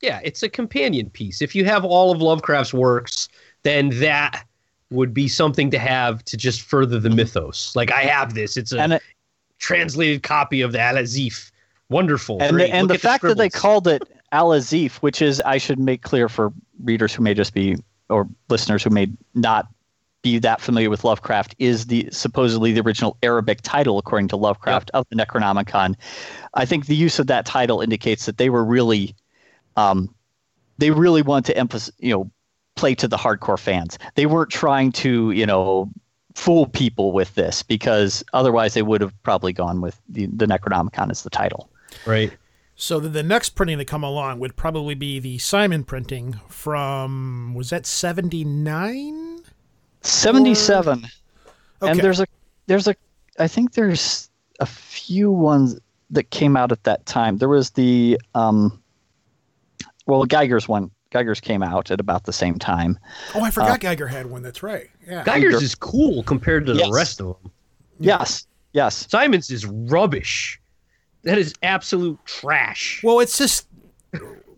[0.00, 1.42] Yeah, it's a companion piece.
[1.42, 3.28] If you have all of Lovecraft's works,
[3.62, 4.44] then that
[4.90, 7.74] would be something to have to just further the mythos.
[7.74, 9.02] Like I have this; it's a it,
[9.58, 11.50] translated copy of the Al Azif.
[11.90, 12.42] Wonderful.
[12.42, 12.70] and, Great.
[12.70, 16.28] the, and the fact that they called it al-azif which is i should make clear
[16.28, 16.52] for
[16.84, 17.76] readers who may just be
[18.10, 19.68] or listeners who may not
[20.22, 24.90] be that familiar with lovecraft is the supposedly the original arabic title according to lovecraft
[24.92, 25.94] of the necronomicon
[26.54, 29.14] i think the use of that title indicates that they were really
[29.78, 30.14] um,
[30.78, 32.30] they really want to emphasize you know
[32.76, 35.90] play to the hardcore fans they weren't trying to you know
[36.34, 41.10] fool people with this because otherwise they would have probably gone with the, the necronomicon
[41.10, 41.70] as the title
[42.06, 42.32] right.
[42.80, 47.52] So the, the next printing to come along would probably be the Simon printing from,
[47.56, 49.40] was that 79?
[50.02, 51.04] 77
[51.80, 51.92] Okay.
[51.92, 52.26] and there's a
[52.66, 52.96] there's a
[53.38, 55.78] i think there's a few ones
[56.10, 58.82] that came out at that time there was the um
[60.08, 62.98] well Giger's one Giger's came out at about the same time
[63.36, 64.42] oh, I forgot Giger had one.
[64.42, 64.88] That's right.
[65.06, 65.22] Yeah.
[65.24, 66.86] Giger's is cool compared to Yes.
[66.88, 67.52] the rest of them.
[68.00, 70.60] yes yes Simon's is rubbish.
[71.22, 73.00] That is absolute trash.
[73.04, 73.66] Well, it's just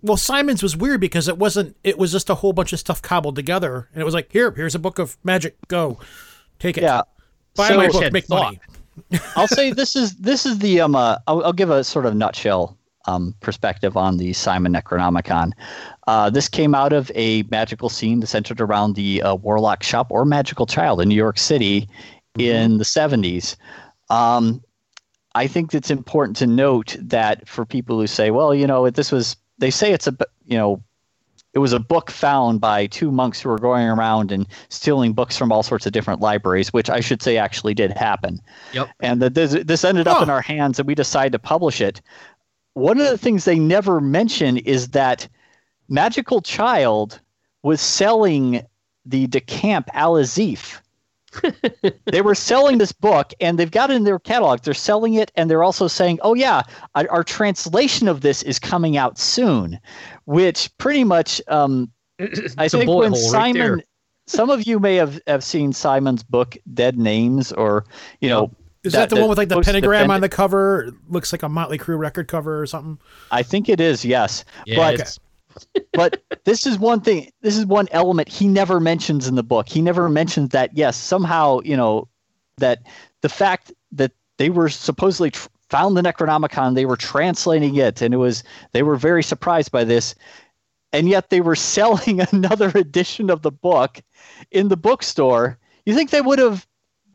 [0.02, 1.76] well, Simon's was weird because it wasn't.
[1.84, 4.50] It was just a whole bunch of stuff cobbled together, and it was like, here,
[4.50, 5.56] here's a book of magic.
[5.68, 5.98] Go,
[6.58, 6.82] take it.
[6.82, 7.02] yeah
[7.54, 8.44] buy So- my book, make thought.
[8.44, 8.60] money.
[9.36, 12.14] i'll say this is this is the um uh, I'll, I'll give a sort of
[12.14, 12.76] nutshell
[13.10, 15.52] um, perspective on the Simon Necronomicon.
[16.06, 20.24] Uh, this came out of a magical scene centered around the uh, Warlock Shop or
[20.24, 21.88] Magickal Childe in New York City
[22.38, 23.56] in the 70s.
[24.08, 24.62] Um,
[25.34, 29.12] I think it's important to note that for people who say, well, you know, this
[29.12, 30.82] was, they say it's a, you know,
[31.52, 35.36] it was a book found by two monks who were going around and stealing books
[35.36, 38.40] from all sorts of different libraries, which I should say actually did happen.
[38.72, 38.88] Yep.
[39.00, 42.00] And that this, this ended up in our hands and we decided to publish it.
[42.74, 45.28] One of the things they never mention is that
[45.90, 47.20] Magickal Childe
[47.62, 48.64] was selling
[49.04, 50.80] the de Camp Al-Azif.
[52.06, 54.62] they were selling this book and they've got it in their catalog.
[54.62, 56.62] They're selling it and they're also saying, oh, yeah,
[56.94, 59.78] our, our translation of this is coming out soon,
[60.24, 61.90] which pretty much, um,
[62.58, 63.54] I think when hole right.
[63.54, 63.82] Simon,
[64.26, 67.84] some of you may have, have seen Simon's book, Dead Names, or,
[68.20, 68.50] you know,
[68.82, 70.84] Is that, the one with like the books pentagram defend- on the cover?
[70.84, 72.98] It looks like a Motley Crue record cover or something.
[73.30, 74.44] I think it is, yes.
[74.64, 75.18] Yeah, but
[75.92, 79.68] but this is one thing this is one element he never mentions in the book
[79.68, 82.08] he never mentions that yes somehow you know
[82.58, 82.82] that
[83.22, 88.14] the fact that they were supposedly tr- found the necronomicon they were translating it and
[88.14, 90.14] it was they were very surprised by this
[90.92, 94.00] and yet they were selling another edition of the book
[94.50, 96.66] in the bookstore you think they would have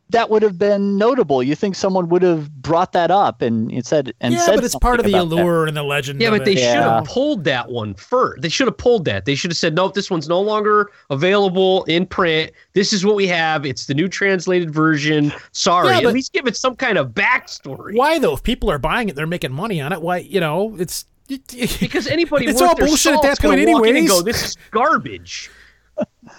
[0.09, 3.85] that would have been notable you think someone would have brought that up and it
[3.85, 5.35] said and yeah, said but it's part of the about that.
[5.35, 6.21] allure and the legend.
[6.21, 6.59] Yeah, of but they it.
[6.59, 8.41] should have pulled that one first.
[8.41, 9.25] They should have pulled that.
[9.25, 12.51] They should have said, nope, this one's no longer available in print.
[12.73, 13.65] This is what we have.
[13.65, 15.31] It's the new translated version.
[15.51, 15.89] Sorry.
[15.89, 17.95] Yeah, At least give it some kind of backstory.
[17.95, 18.33] Why though?
[18.33, 20.01] If people are buying it, they're making money on it.
[20.01, 20.17] Why?
[20.17, 21.05] You know, it's.
[21.27, 24.09] Because anybody It's worth all their bullshit at that point gonna walk in and anyways.
[24.11, 25.49] go, this is garbage.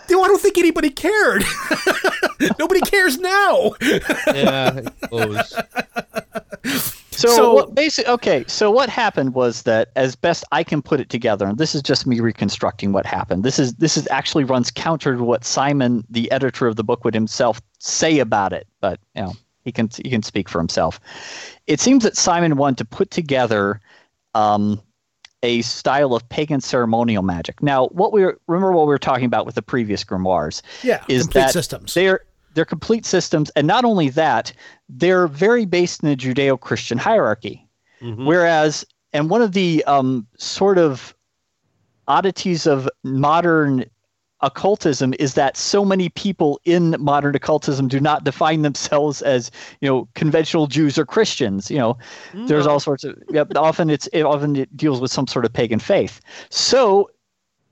[0.09, 1.45] Dude, I don't think anybody cared.
[2.59, 3.73] Nobody cares now.
[4.33, 4.81] yeah,
[7.11, 11.01] So, So- what basic okay, so what happened was that as best I can put
[11.01, 13.43] it together, and this is just me reconstructing what happened.
[13.43, 17.05] This is this is actually runs counter to what Simon, the editor of the book,
[17.05, 18.67] would himself say about it.
[18.81, 19.33] But you know,
[19.65, 21.01] he can he can speak for himself.
[21.67, 23.81] It seems that Simon wanted to put together
[24.35, 24.81] um,
[25.47, 27.63] a style of pagan ceremonial magic.
[27.63, 31.05] Now, what we were, remember what we were talking about with the previous grimoires Yeah,
[31.09, 31.95] is complete that systems.
[31.95, 32.21] they're
[32.55, 34.53] they're complete systems, and not only that,
[34.89, 37.69] they're very based in the Judeo-Christian hierarchy.
[38.27, 41.15] Whereas, and one of the um, sort of
[42.09, 43.85] oddities of modern
[44.43, 49.89] occultism is that so many people in modern occultism do not define themselves as you
[49.89, 51.71] know conventional Jews or Christians.
[51.71, 51.95] You know,
[52.33, 52.47] mm-hmm.
[52.47, 55.53] there's all sorts of yeah, often it's it often it deals with some sort of
[55.53, 56.21] pagan faith.
[56.51, 57.11] So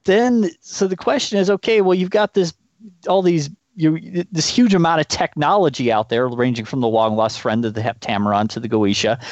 [0.05, 2.55] then, so the question is, okay, well you've got this
[3.09, 7.41] all these you this huge amount of technology out there, ranging from the long lost
[7.41, 9.23] friend of the Heptameron to the Goetia,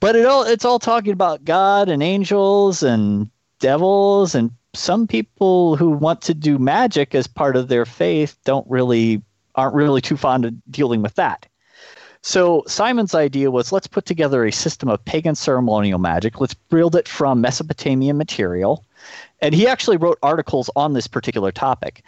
[0.00, 3.30] but it all it's all talking about God and angels and
[3.60, 8.68] devils and some people who want to do magic as part of their faith don't
[8.70, 9.22] really
[9.54, 11.46] aren't really too fond of dealing with that.
[12.22, 16.40] So Simon's idea was let's put together a system of pagan ceremonial magic.
[16.40, 18.84] Let's build it from Mesopotamian material.
[19.40, 22.04] And he actually wrote articles on this particular topic.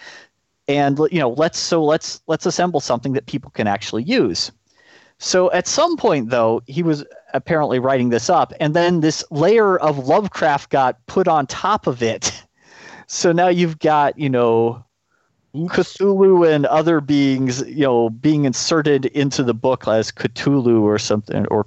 [0.69, 4.53] And you know, let's so let's let's assemble something that people can actually use.
[5.19, 7.05] So at some point, though, he was
[7.35, 12.03] apparently writing this up, and then this layer of Lovecraft got put on top of
[12.03, 12.33] it.
[13.15, 14.85] So now you've got, you know,
[15.55, 21.47] Cthulhu and other beings, you know, being inserted into the book as Cthulhu or something,
[21.47, 21.65] or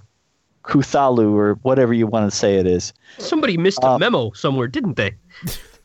[0.65, 2.91] Cthulhu or whatever you want to say it is.
[3.17, 5.15] Somebody missed Uh, a memo somewhere, didn't they?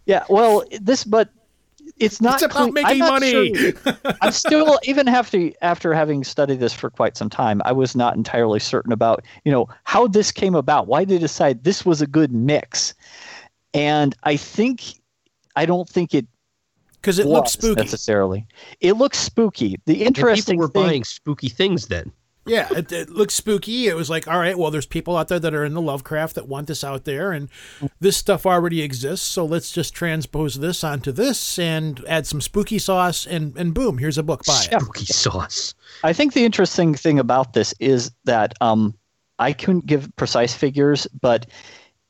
[0.07, 1.31] Yeah, well, this, but
[1.97, 2.35] it's not.
[2.35, 3.55] It's about cle- I'm making not money.
[3.55, 3.73] sure-
[4.21, 8.17] I'm still even after after having studied this for quite some time, I was not
[8.17, 10.89] entirely certain about you know how this came about.
[10.89, 12.95] Why they decide this was a good mix,
[13.75, 14.99] and I think
[15.57, 16.27] I don't think it
[16.95, 17.81] Because it was looks spooky.
[17.81, 18.47] necessarily.
[18.81, 19.77] It looks spooky.
[19.87, 22.13] The Well, interesting people were thing, buying spooky things then.
[22.45, 23.87] Yeah, it, it looks spooky.
[23.87, 26.35] It was like, all right, well, there's people out there that are in the Lovecraft
[26.35, 27.49] that want this out there, and
[28.01, 29.25] this stuff already exists.
[29.29, 33.97] So let's just transpose this onto this and add some spooky sauce, and and boom,
[33.99, 34.45] here's a book.
[34.45, 34.81] Buy it.
[34.81, 35.75] Spooky sauce.
[36.03, 38.93] I think the interesting thing about this is that um,
[39.39, 41.47] I couldn't give precise figures, but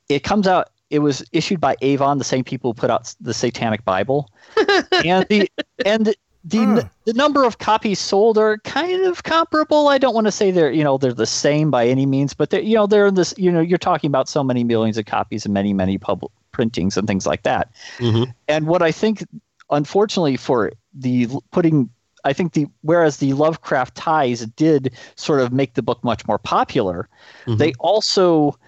[0.09, 0.71] it comes out.
[0.93, 4.31] It was issued by Avon, the same people who put out the Satanic Bible,
[5.05, 5.51] and the
[5.87, 6.15] and the
[6.59, 6.83] Huh.
[7.07, 9.89] the number of copies sold are kind of comparable.
[9.89, 12.51] I don't want to say they're you know they're the same by any means, but
[12.51, 15.07] they're you know they're in this you know you're talking about so many millions of
[15.07, 17.71] copies and many many public printings and things like that.
[17.99, 18.35] Mhm.
[18.49, 19.25] And what I think,
[19.71, 21.89] unfortunately, for the putting,
[22.25, 26.39] I think the whereas the Lovecraft ties did sort of make the book much more
[26.39, 27.09] popular,
[27.47, 27.59] Mhm.
[27.59, 28.59] they also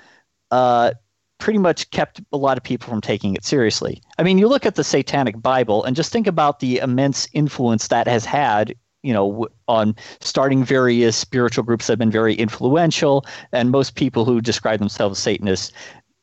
[0.53, 0.93] uh,
[1.39, 4.03] pretty much kept a lot of people from taking it seriously.
[4.18, 7.89] I mean, you look at the Satanic Bible and just think about the immense influence
[7.89, 8.74] that has had.
[9.03, 14.24] You know, on starting various spiritual groups that have been very influential, and most people
[14.24, 15.72] who describe themselves as Satanists,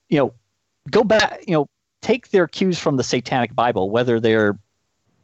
[0.09, 0.33] you know,
[0.89, 1.67] go back, you know,
[2.01, 4.57] take their cues from the Satanic Bible, whether they're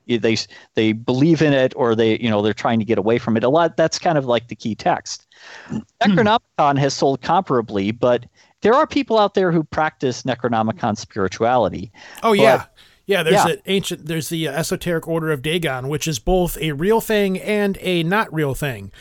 [0.08, 0.38] they
[0.76, 3.44] they believe in it or they you know they're trying to get away from it.
[3.44, 5.28] A lot that's kind of like the key text.
[5.66, 5.80] Hmm.
[6.02, 8.26] Necronomicon has sold comparably, but
[8.62, 11.92] there are people out there who practice Necronomicon spirituality.
[12.24, 12.70] Oh yeah, But-
[13.06, 13.24] yeah.
[13.24, 13.48] There's yeah.
[13.50, 14.06] an ancient.
[14.06, 18.04] There's the uh, esoteric order of Dagon, which is both a real thing and a
[18.04, 18.92] not real thing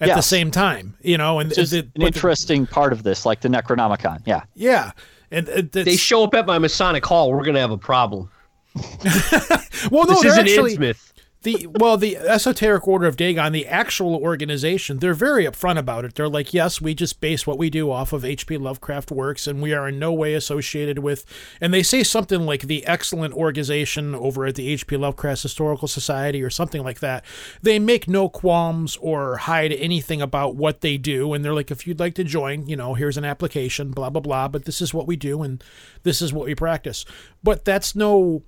[0.00, 0.96] at the same time.
[1.02, 3.48] You know, and Which is the- an but the- interesting part of this, like the
[3.48, 4.20] Necronomicon.
[4.26, 4.42] Yeah.
[4.54, 4.90] yeah,
[5.30, 7.32] and uh, They show up at my Masonic Hall.
[7.32, 8.30] We're gonna have a problem.
[8.74, 11.12] well, no, this they're isn't actually Innsmouth.
[11.44, 16.14] The well, the esoteric order of Dagon, the actual organization, they're very upfront about it.
[16.14, 18.56] They're like, yes, we just base what we do off of H.P.
[18.56, 21.24] Lovecraft works, and we are in no way associated with.
[21.60, 24.96] And they say something like the excellent organization over at the H.P.
[24.96, 27.24] Lovecraft Historical Society or something like that.
[27.62, 31.86] They make no qualms or hide anything about what they do, and they're like, if
[31.86, 34.48] you'd like to join, you know, here's an application, blah blah blah.
[34.48, 35.62] But this is what we do, and
[36.02, 37.04] this is what we practice.
[37.42, 38.42] But that's no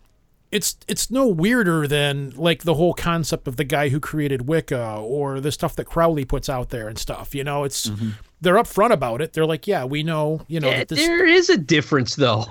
[0.52, 4.96] it's it's no weirder than like the whole concept of the guy who created Wicca
[4.96, 7.34] or the stuff that Crowley puts out there and stuff.
[7.34, 8.10] You know, it's mm-hmm.
[8.40, 9.32] they're upfront about it.
[9.32, 10.98] They're like, yeah, we know, you know, Yeah, that this.
[10.98, 12.46] there is a difference, though.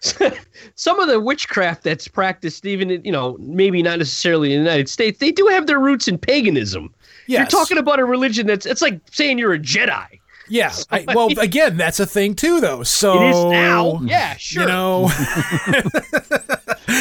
[0.74, 4.88] Some of the witchcraft that's practiced, even you know, maybe not necessarily in the United
[4.88, 6.94] States, they do have their roots in paganism.
[7.26, 10.18] You're talking about a religion that's it's like saying you're a Jedi.
[10.50, 12.82] Yeah, I, well, again, that's a thing too, though.
[12.82, 14.00] So It is now.
[14.02, 14.62] Yeah, sure.
[14.62, 15.10] You know,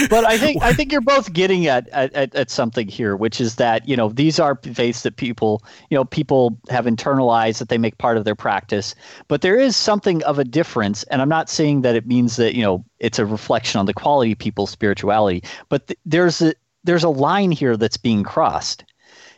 [0.10, 3.56] but I think I think you're both getting at, at, at, something here, which is
[3.56, 7.78] that you know these are faiths that people you know people have internalized that they
[7.78, 8.96] make part of their practice.
[9.28, 12.56] But there is something of a difference, and I'm not saying that it means that
[12.56, 15.44] you know it's a reflection on the quality of people's spirituality.
[15.70, 18.84] But th- there's a there's a line here that's being crossed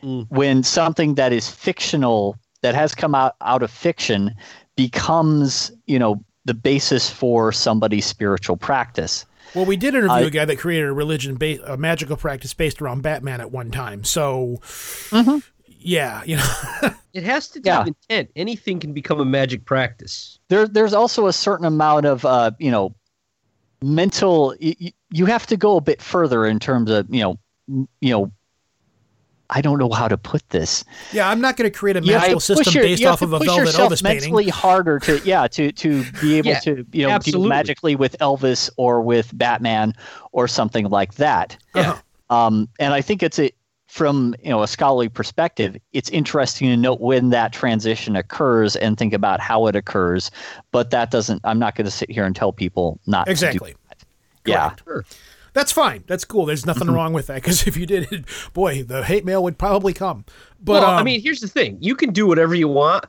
[0.02, 0.26] Mm.
[0.30, 4.34] when something that is fictional that has come out out of fiction
[4.76, 9.26] becomes you know the basis for somebody's spiritual practice.
[9.54, 12.54] Well, we did interview I- a guy that created a religion, ba- a magical practice
[12.54, 14.04] based around Batman at one time.
[14.04, 14.58] So,
[15.10, 15.42] Mhm.
[15.68, 16.44] yeah, you know,
[17.12, 17.80] It has to do Yeah.
[17.80, 18.30] with intent.
[18.36, 20.38] Anything can become a magic practice.
[20.48, 22.94] There, there's also a certain amount of uh, you know
[23.82, 24.54] mental.
[24.60, 27.38] You, you have to go a bit further in terms of you know
[27.68, 28.32] m- you know.
[29.50, 30.84] I don't know how to put this.
[31.12, 33.32] yeah, I'm not going to create a You magical push system your- based off of
[33.32, 34.52] a push Velvet yourself Elvis mentally painting.
[34.52, 37.42] harder to yeah to to be able Yeah, to you know absolutely.
[37.44, 39.94] deal magically with Elvis or with Batman
[40.32, 41.56] or something like that.
[41.74, 41.98] Yeah.
[42.30, 43.50] Um, and I think it's a
[43.88, 48.96] from you know a scholarly perspective, it's interesting to note when that transition occurs and
[48.96, 50.30] think about how it occurs.
[50.70, 51.40] But that doesn't.
[51.42, 53.72] I'm not going to sit here and tell people not Exactly.
[53.72, 54.04] To do that.
[54.46, 54.74] Yeah.
[54.84, 55.04] Sure.
[55.52, 56.04] That's fine.
[56.06, 56.46] That's cool.
[56.46, 56.94] There's nothing Mm-hmm.
[56.96, 60.24] wrong with that because if you did it, boy, the hate mail would probably come.
[60.62, 63.04] But well, um, I mean, here's the thing: you can do whatever you want,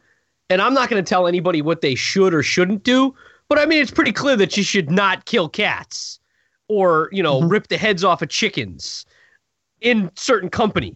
[0.49, 3.13] and I'm not going to tell anybody what they should or shouldn't do.
[3.49, 6.19] But I mean, it's pretty clear that you should not kill cats,
[6.67, 9.05] or you know, rip the heads off of chickens
[9.81, 10.95] in certain company.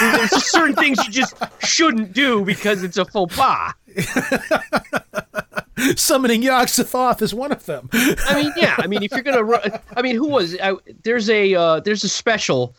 [0.00, 3.72] There's certain things you just shouldn't do because it's a faux pas.
[5.96, 7.88] summoning Yog-Sothoth is one of them.
[7.92, 8.74] I mean, yeah.
[8.78, 9.62] I mean, if you're gonna, run,
[9.96, 10.56] I mean, who was?
[10.62, 12.76] I, there's a uh, there's a special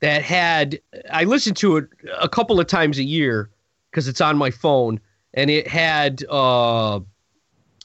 [0.00, 0.80] that had
[1.12, 1.88] I listened to it
[2.18, 3.50] a couple of times a year
[3.90, 5.00] because it's on my phone,
[5.34, 7.00] and it had uh,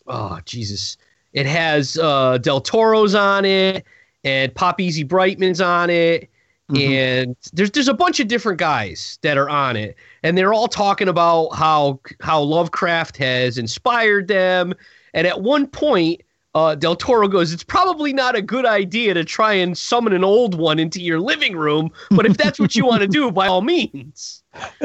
[0.07, 0.97] oh Jesus,
[1.33, 3.85] it has uh, Del Toro's on it,
[4.23, 6.29] and Pop Easy Brightman's on it.
[6.73, 10.67] And there's there's a bunch of different guys that are on it, and they're all
[10.67, 14.73] talking about how how Lovecraft has inspired them.
[15.13, 16.21] And at one point,
[16.55, 20.23] uh, Del Toro goes, "It's probably not a good idea to try and summon an
[20.23, 23.45] old one into your living room, but if that's what you want to do, by
[23.45, 24.41] all means."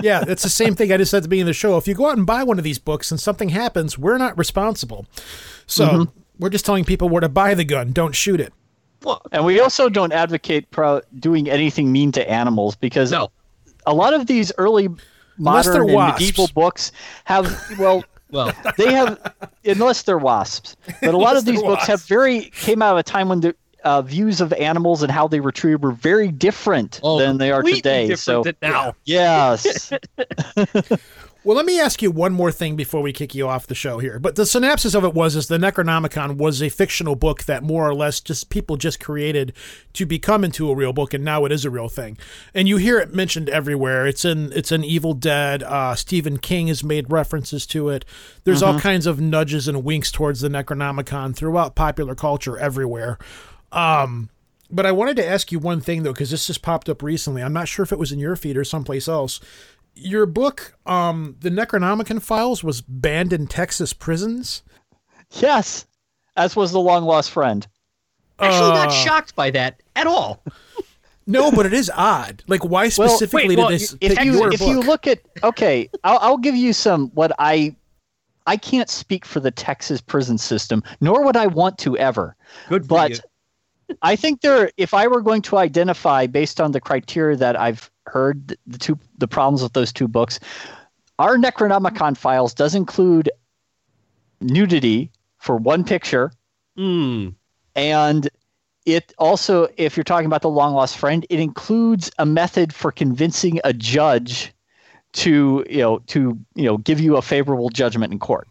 [0.00, 1.76] yeah, it's the same thing I just said at the beginning of the show.
[1.76, 4.38] If you go out and buy one of these books and something happens, we're not
[4.38, 5.06] responsible.
[5.66, 6.20] So Mm-hmm.
[6.38, 7.92] we're just telling people where to buy the gun.
[7.92, 8.52] Don't shoot it.
[9.04, 13.30] Well, And we also don't advocate pro- doing anything mean to animals because no,
[13.86, 14.86] a lot of these early
[15.38, 16.20] Unless modern and wasps.
[16.20, 16.92] medieval books
[17.24, 19.34] have well well, they have
[19.64, 20.76] unless they're wasps.
[21.00, 23.54] But a lot of these books have very came out of a time when the
[23.84, 27.50] uh, views of animals and how they were treated were very different oh, than they
[27.50, 28.94] are today so than now.
[29.04, 29.92] yes
[31.44, 33.98] Well, let me ask you one more thing before we kick you off the show
[33.98, 34.20] here.
[34.20, 37.88] But the synopsis of it was is the Necronomicon was a fictional book that more
[37.88, 39.52] or less just people just created
[39.94, 42.16] to become into a real book, and now it is a real thing.
[42.54, 44.06] And you hear it mentioned everywhere.
[44.06, 45.64] It's in it's in Evil Dead.
[45.64, 48.04] Uh, Stephen King has made references to it.
[48.44, 53.18] There's all kinds of nudges and winks towards the Necronomicon throughout popular culture everywhere.
[53.72, 54.30] Um,
[54.70, 57.42] but I wanted to ask you one thing though, because this just popped up recently.
[57.42, 59.40] I'm not sure if it was in your feed or someplace else
[59.94, 64.62] your book, um, the Necronomicon Files, was banned in Texas prisons.
[65.32, 65.86] yes
[66.36, 67.66] as was the long lost friend
[68.38, 70.42] Actually, Uh, not shocked by that at all.
[71.26, 72.42] No, but it is odd.
[72.48, 75.20] Like, why Well, specifically wait, well, did they s- if you if you look at
[75.44, 77.74] okay I'll, I'll give you some what i
[78.48, 82.34] i can't speak for the texas prison system nor would i want to ever
[82.68, 83.18] Good for but you.
[84.02, 84.70] I think there.
[84.76, 88.98] If I were going to identify based on the criteria that I've heard, the two
[89.18, 90.40] the problems with those two books,
[91.18, 93.30] our Necronomicon files does include
[94.40, 96.32] nudity for one picture,
[96.76, 97.30] Hmm.
[97.74, 98.28] and
[98.86, 102.90] it also, if you're talking about the long lost friend, it includes a method for
[102.90, 104.52] convincing a judge
[105.12, 108.48] to you know to you know give you a favorable judgment in court.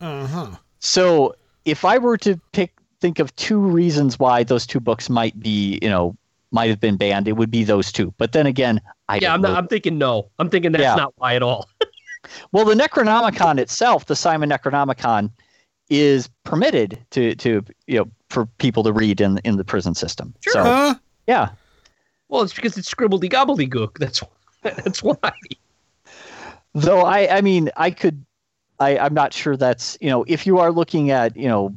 [0.00, 0.56] uh huh.
[0.80, 1.34] So
[1.64, 5.78] if I were to pick, think of two reasons why those two books might be,
[5.82, 6.16] you know,
[6.52, 8.12] might have been banned, it would be those two.
[8.18, 9.48] But then again, I Yeah, don't I'm know.
[9.50, 9.58] not.
[9.58, 10.30] I'm thinking no.
[10.38, 10.96] I'm thinking that's Yeah.
[10.96, 11.68] not why at all.
[12.52, 15.30] well, the Necronomicon itself, the Simon Necronomicon,
[15.88, 20.34] is permitted to to you know for people to read in in the prison system.
[20.40, 20.54] Sure.
[20.54, 20.94] So Huh?
[21.26, 21.50] yeah,
[22.28, 23.98] Well, it's because it's scribbledy gobbledygook.
[23.98, 24.22] That's
[24.62, 25.16] that's why.
[26.74, 28.24] though I I mean I could
[28.78, 31.74] I I'm not sure that's you know if you are looking at you know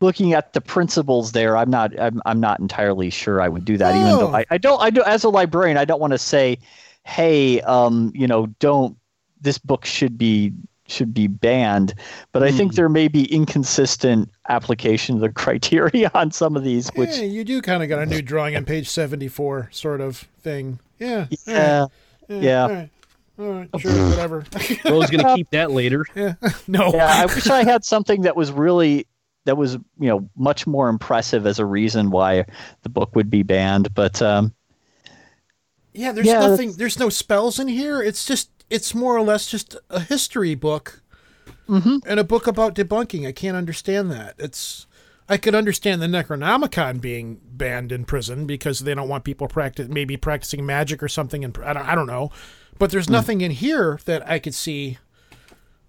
[0.00, 3.76] looking at the principles there I'm not I'm, I'm not entirely sure I would do
[3.78, 4.34] that even though.
[4.34, 6.58] I, I don't I do as a librarian I don't want to say
[7.04, 8.96] hey um you know don't
[9.40, 10.52] this book should be
[10.88, 11.94] should be banned
[12.32, 12.76] but I think Hmm.
[12.76, 17.42] there may be inconsistent application of the criteria on some of these which yeah, you
[17.44, 20.78] do kind of got a new drawing on page 74 sort of thing.
[20.98, 21.26] Yeah.
[21.46, 21.86] yeah
[22.28, 22.62] yeah.
[22.62, 22.90] All right.
[23.38, 23.68] All right.
[23.80, 24.08] Sure.
[24.10, 24.44] whatever.
[24.84, 26.04] Ro's gonna keep that later.
[26.14, 26.34] yeah.
[26.68, 26.90] No.
[26.94, 29.06] yeah, I wish I had something that was really
[29.46, 32.44] that was you know much more impressive as a reason why
[32.82, 33.94] the book would be banned.
[33.94, 34.54] But um,
[35.94, 36.72] Yeah, there's Yeah, nothing.
[36.72, 38.02] There's no spells in here.
[38.02, 41.00] It's just it's more or less just a history book
[42.06, 43.26] and a book about debunking.
[43.26, 44.34] I can't understand that.
[44.38, 44.86] It's
[45.28, 49.88] I could understand the Necronomicon being banned in prison because they don't want people practice
[49.88, 51.44] maybe practicing magic or something.
[51.44, 52.30] And I don't, I don't know,
[52.78, 54.98] but there's nothing in here that I could see.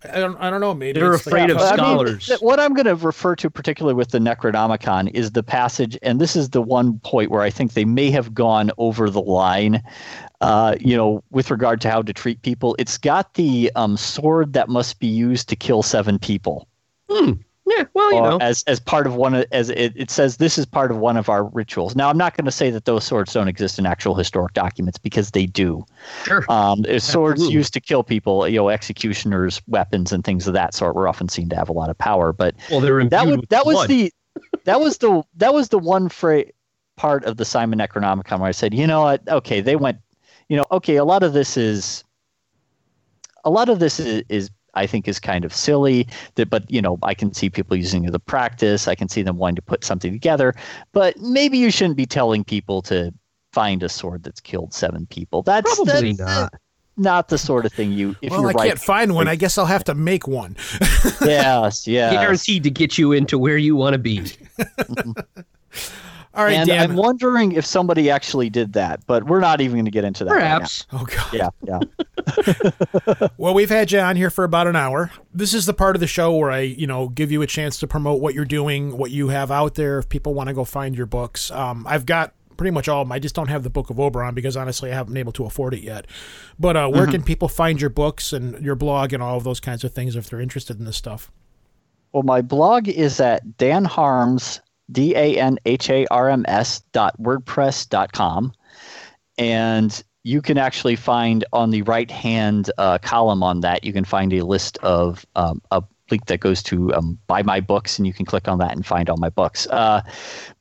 [0.03, 0.73] I don't I don't know.
[0.73, 2.31] Maybe They're it's the- afraid of But I mean, scholars.
[2.41, 6.35] what I'm going to refer to particularly with the Necronomicon is the passage, and this
[6.35, 9.81] is the one point where I think they may have gone over the line.
[10.39, 14.53] Uh, you know, with regard to how to treat people, it's got the um, sword
[14.53, 16.67] that must be used to kill seven people.
[17.77, 18.37] Yeah, well, you know.
[18.41, 21.17] as as part of one of, as it, it says this is part of one
[21.17, 21.95] of our rituals.
[21.95, 24.97] Now I'm not going to say that those swords don't exist in actual historic documents
[24.97, 25.85] because they do.
[26.23, 26.45] Sure.
[26.49, 27.53] Um, swords Absolutely.
[27.53, 31.29] used to kill people, you know, executioners, weapons, and things of that sort were often
[31.29, 32.33] seen to have a lot of power.
[32.33, 34.11] But well, they're that was that was the
[34.65, 36.45] that was the that was the one fra-
[36.95, 39.99] part of the Simon Necronomicon where I said, you know what, okay, they went,
[40.49, 42.03] you know, okay, a lot of this is
[43.45, 46.07] a lot of this is, is I think is kind of silly.
[46.35, 48.87] That, but you know, I can see people using it as a practice.
[48.87, 50.53] I can see them wanting to put something together.
[50.93, 53.13] But maybe you shouldn't be telling people to
[53.53, 55.41] find a sword that's killed seven people.
[55.41, 56.53] That's Probably that's, not.
[56.95, 58.15] not the sort of thing you.
[58.21, 59.27] If Well, you're I right, can't find one.
[59.27, 60.55] I guess I'll have to make one.
[61.21, 62.11] yes, yeah.
[62.11, 64.25] Guaranteed to get you into where you want to be.
[66.37, 66.91] All right, and Dan.
[66.91, 70.23] I'm wondering if somebody actually did that, but we're not even going to get into
[70.23, 70.31] that.
[70.31, 70.57] right now.
[70.59, 70.85] Perhaps.
[70.93, 71.33] oh God.
[71.33, 71.79] Yeah, yeah.
[73.37, 75.11] Well, we've had you on here for about an hour.
[75.33, 77.79] This is the part of the show where I, you know, give you a chance
[77.79, 79.97] to promote what you're doing, what you have out there.
[79.99, 83.07] If people want to go find your books, um, I've got pretty much all of
[83.07, 83.13] them.
[83.13, 85.45] I just don't have the Book of Oberon because honestly, I haven't been able to
[85.45, 86.05] afford it yet.
[86.59, 89.59] But uh, where can people find your books and your blog and all of those
[89.59, 91.31] kinds of things if they're interested in this stuff?
[92.13, 94.59] Well, my blog is at Dan Harms,
[94.91, 98.53] D A N H A R M S dot WordPress dot com.
[99.37, 104.03] And you can actually find on the right hand uh, column on that, you can
[104.03, 108.07] find a list of um, a link that goes to um, buy my books, and
[108.07, 109.67] you can click on that and find all my books.
[109.67, 110.01] Uh,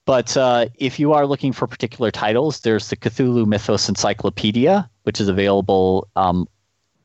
[0.05, 5.21] but uh, if you are looking for particular titles, there's the Cthulhu Mythos Encyclopedia, which
[5.21, 6.47] is available um,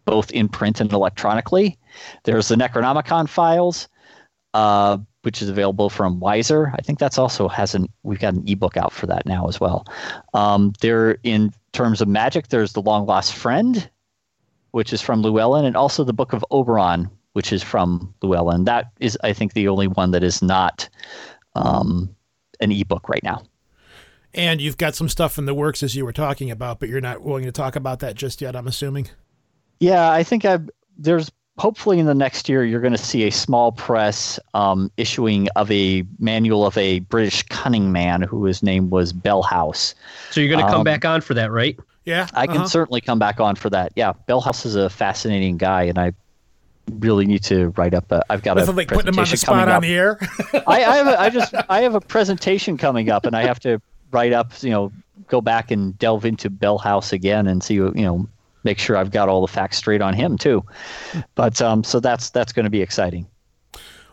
[0.06, 1.78] both in print and electronically.
[2.24, 3.88] There's the Necronomicon files,
[4.54, 6.74] uh, which is available from Weiser.
[6.74, 9.60] I think that's also has an we've got an ebook out for that now as
[9.60, 9.86] well.
[10.34, 13.90] Um, there, in terms of magic, there's the Long Lost Friend,
[14.72, 18.66] which is from Llewellyn, and also the Book of Oberon, which is from Llewellyn.
[18.66, 20.90] That is, I think, the only one that is not
[21.56, 22.16] um,
[22.60, 23.44] an ebook right now.
[24.34, 27.02] And you've got some stuff in the works as you were talking about, but you're
[27.02, 28.56] not willing to talk about that just yet.
[28.56, 29.10] I'm assuming.
[29.80, 33.32] Yeah, I think I've there's hopefully in the next year you're going to see a
[33.32, 38.90] small press um, issuing of a manual of a British cunning man who his name
[38.90, 39.94] was Bellhouse.
[40.32, 41.78] So you're going to come Um, back on for that, right?
[42.06, 42.68] Yeah, I can uh-huh.
[42.68, 43.92] certainly come back on for that.
[43.96, 46.14] Yeah, Bellhouse is a fascinating guy, and I
[46.94, 48.12] really need to write up.
[48.12, 49.82] A, I've got a Nothing like putting him on the presentation coming spot on up.
[49.84, 50.18] the air.
[50.68, 53.60] I, I have a, I just I have a presentation coming up, and I have
[53.62, 53.80] to
[54.10, 54.52] write up.
[54.64, 54.92] You know,
[55.28, 57.76] go back and delve into Bellhouse again and see.
[57.76, 58.28] You know,
[58.64, 60.64] make sure I've got all the facts straight on him too.
[61.36, 63.28] But um, so that's that's going to be exciting.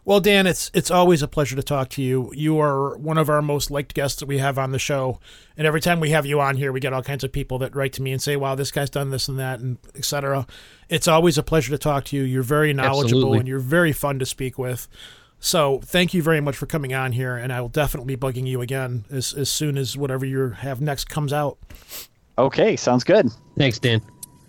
[0.08, 2.32] Well, Dan, it's it's always a pleasure to talk to you.
[2.34, 5.20] You are one of our most liked guests that we have on the show,
[5.54, 7.76] and every time we have you on here, we get all kinds of people that
[7.76, 10.46] write to me and say, "Wow, this guy's done this and that," and etc.
[10.88, 12.22] It's always a pleasure to talk to you.
[12.22, 13.38] You're very knowledgeable Absolutely.
[13.40, 14.88] and you're very fun to speak with.
[15.40, 18.46] So, thank you very much for coming on here, and I will definitely be bugging
[18.46, 21.58] you again as as soon as whatever you have next comes out.
[22.38, 23.28] Okay, sounds good.
[23.58, 24.00] Thanks, Dan.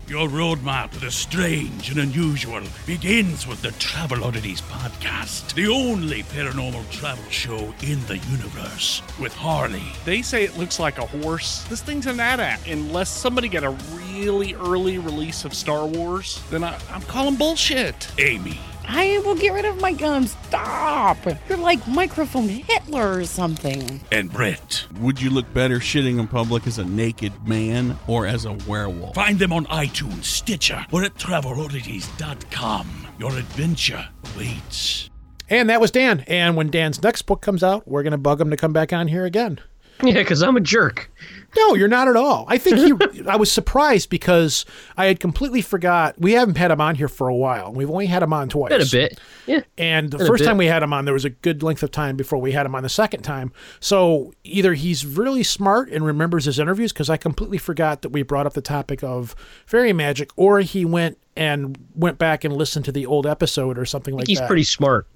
[0.08, 6.24] Your roadmap to the strange and unusual begins with the Travel Oddities podcast, the only
[6.24, 11.66] paranormal travel show in the universe, with Harley, They say it looks like a horse.
[11.66, 12.66] This thing's an AT-AT.
[12.68, 13.72] Unless somebody got a
[14.06, 18.10] really early release of Star Wars, then I, I'm calling bullshit.
[18.18, 20.28] Amy, I will get rid of my gun.
[20.28, 21.18] Stop.
[21.50, 24.00] You're like microphone Hitler or something.
[24.12, 24.86] And Brett.
[25.00, 29.16] Would you look better shitting in public as a naked man or as a werewolf?
[29.16, 33.08] Find them on iTunes, Stitcher, or at traveloddities.com.
[33.20, 35.10] Your adventure awaits.
[35.50, 36.24] And that was Dan.
[36.28, 38.92] And when Dan's next book comes out, we're going to bug him to come back
[38.94, 39.60] on here again.
[40.04, 41.10] Yeah, because I'm a jerk.
[41.58, 42.46] No, you're not at all.
[42.48, 43.24] I think he.
[43.28, 44.64] I was surprised because
[44.96, 46.20] I had completely forgot.
[46.20, 47.74] We haven't had him on here for a while.
[47.74, 48.70] We've only had him on twice.
[48.70, 49.20] Been a bit.
[49.48, 49.62] Yeah.
[49.78, 51.90] And the Been first time we had him on, there was a good length of
[51.90, 53.52] time before we had him on the second time.
[53.80, 58.22] So either he's really smart and remembers his interviews, because I completely forgot that we
[58.22, 62.86] brought up the topic of fairy magic, or he went and went back and listened
[62.86, 64.44] to the old episode or something like He's that.
[64.44, 65.08] He's pretty smart.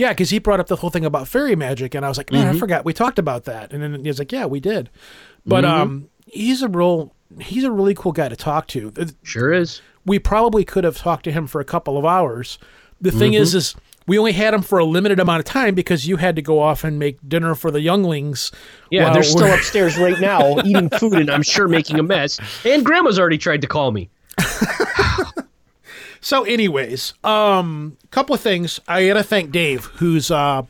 [0.00, 2.32] Yeah, because he brought up the whole thing about fairy magic, and I was like,
[2.32, 2.56] man, Mm-hmm.
[2.56, 3.70] I forgot we talked about that.
[3.72, 4.88] And then he was like, yeah, we did.
[5.44, 5.82] But Mm-hmm.
[5.82, 8.92] um, he's a real, he's a really cool guy to talk to.
[9.24, 9.82] Sure is.
[10.06, 12.58] We probably could have talked to him for a couple of hours.
[13.00, 13.58] The thing is, Mm-hmm.
[13.58, 13.74] is
[14.06, 16.58] we only had him for a limited amount of time because you had to go
[16.60, 18.50] off and make dinner for the younglings.
[18.90, 22.40] Yeah, they're still upstairs right now eating food and I'm sure making a mess.
[22.64, 24.08] And grandma's already tried to call me.
[26.20, 28.80] So, anyways, um, couple of things.
[28.86, 30.62] I gotta thank Dave, who's uh,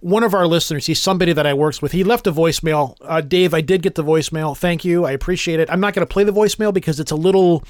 [0.00, 0.86] one of our listeners.
[0.86, 1.92] He's somebody that I works with.
[1.92, 2.96] He left a voicemail.
[3.00, 4.56] Uh, Dave, I did get the voicemail.
[4.56, 5.04] Thank you.
[5.04, 5.70] I appreciate it.
[5.70, 7.64] I'm not gonna play the voicemail because it's a little.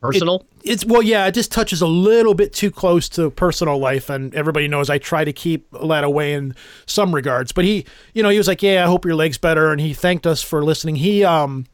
[0.00, 0.46] Personal.
[0.62, 4.32] It's well, yeah, it just touches a little bit too close to personal life, and
[4.32, 6.54] everybody knows I try to keep that away in
[6.86, 7.50] some regards.
[7.50, 9.94] But he, you know, he was like, "Yeah, I hope your leg's better," and he
[9.94, 10.94] thanked us for listening.
[10.96, 11.66] He, um,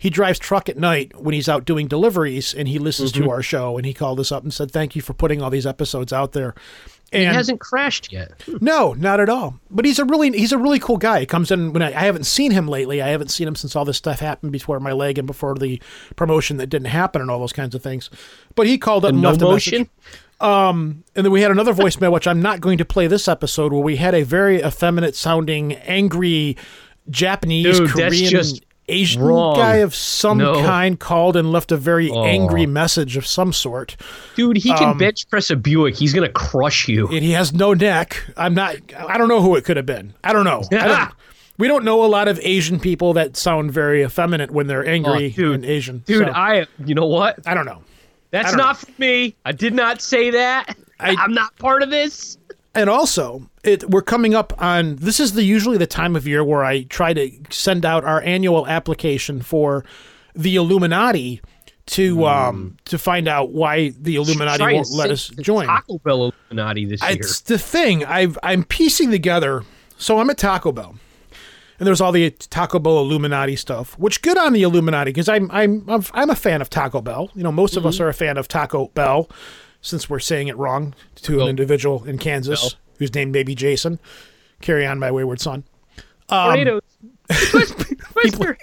[0.00, 3.28] he drives truck at night when he's out doing deliveries, and he listens to mm-hmm.
[3.28, 3.76] our show.
[3.76, 6.32] And he called us up and said, "Thank you for putting all these episodes out
[6.32, 6.54] there."
[7.12, 8.32] He hasn't crashed yet.
[8.62, 9.60] no, not at all.
[9.70, 11.20] But he's a really he's a really cool guy.
[11.20, 13.02] He comes in when I, I haven't seen him lately.
[13.02, 15.82] I haven't seen him since all this stuff happened before my leg and before the
[16.16, 18.08] promotion that didn't happen and all those kinds of things.
[18.54, 19.88] But he called up and no left a message.
[20.40, 23.74] Um, and then we had another voicemail, which I'm not going to play this episode,
[23.74, 26.56] where we had a very effeminate sounding, angry
[27.10, 29.56] Japanese, Dude, that's Korean, just Asian wrong.
[29.56, 30.62] guy of some No.
[30.62, 32.24] kind called and left a very Oh.
[32.24, 33.96] angry message of some sort.
[34.36, 35.96] Dude, he Um, can bench press a Buick.
[35.96, 37.06] He's gonna crush you.
[37.08, 38.22] and he has no neck.
[38.36, 38.76] I'm not.
[39.08, 40.14] I don't know who it could have been.
[40.24, 40.62] I don't know.
[40.72, 41.10] I don't,
[41.58, 45.32] we don't know a lot of Asian people that sound very effeminate when they're angry
[45.36, 45.54] Oh, dude.
[45.56, 46.02] and Asian.
[46.06, 47.38] Dude, So, I you know what?
[47.46, 47.82] I don't know.
[48.32, 49.34] That's don't not for me.
[49.44, 50.76] I did not say that.
[51.00, 52.36] I- I, am not part of this.
[52.80, 56.42] And also, it we're coming up on this is the usually the time of year
[56.42, 59.84] where I try to send out our annual application for
[60.34, 61.40] the Illuminati
[61.86, 65.66] to um to find out why the Illuminati won't let us join.
[65.66, 67.10] Taco Bell Illuminati this year.
[67.12, 68.04] It's the thing.
[68.04, 69.62] I've I'm piecing together.
[69.98, 70.94] So I'm at Taco Bell,
[71.78, 73.98] and there's all the Taco Bell Illuminati stuff.
[73.98, 77.30] Which good on the Illuminati because I'm I'm I'm I'm a fan of Taco Bell.
[77.34, 78.04] You know, most of us Mm-hmm.
[78.04, 79.28] are a fan of Taco Bell,
[79.80, 82.80] since we're saying it wrong to an individual in Kansas Bell.
[82.98, 83.98] whose name may be Jason.
[84.60, 85.64] Carry on, my wayward son.
[86.28, 86.82] Tornadoes.
[88.12, 88.56] Twister.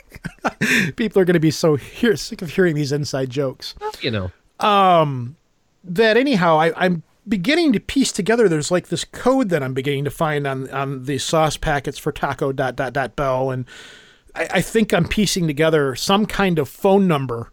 [0.95, 3.75] People are going to be so hear, sick of hearing these inside jokes.
[4.01, 4.31] you know.
[5.83, 10.03] that anyhow I, I'm beginning to piece together there's like this code that I'm beginning
[10.05, 13.65] to find on on the sauce packets for taco dot dot dot bell and
[14.35, 17.51] I, I think I'm piecing together some kind of phone number.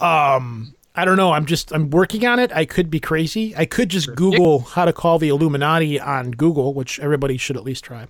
[0.00, 1.32] Um I don't know.
[1.32, 2.52] I'm just I'm working on it.
[2.52, 3.56] I could be crazy.
[3.56, 7.64] I could just Google how to call the Illuminati on Google, which everybody should at
[7.64, 8.08] least try.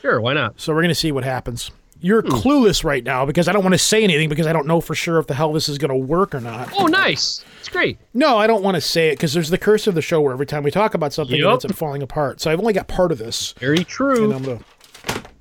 [0.00, 0.60] Sure, why not?
[0.60, 1.70] So we're gonna see what happens.
[2.00, 2.30] You're hmm.
[2.30, 4.94] clueless right now because I don't want to say anything because I don't know for
[4.94, 6.72] sure if the hell this is gonna work or not.
[6.78, 7.44] Oh, nice.
[7.60, 7.98] It's great.
[8.14, 10.32] No, I don't want to say it because there's the curse of the show where
[10.32, 12.40] every time we talk about something, it ends up falling apart.
[12.40, 14.24] So I've only got part of this, Very true.
[14.24, 14.34] and.
[14.34, 14.64] I'm gonna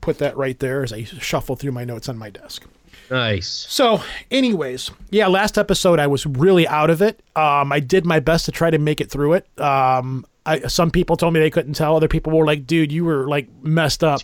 [0.01, 2.65] put that right there as I shuffle through my notes on my desk.
[3.11, 3.65] Nice.
[3.69, 4.01] So,
[4.31, 7.21] anyways, yeah, last episode I was really out of it.
[7.35, 9.59] Um, I did my best to try to make it through it.
[9.59, 11.97] Um, I, some people told me they couldn't tell.
[11.97, 14.21] Other people were like, "Dude, you were like messed up."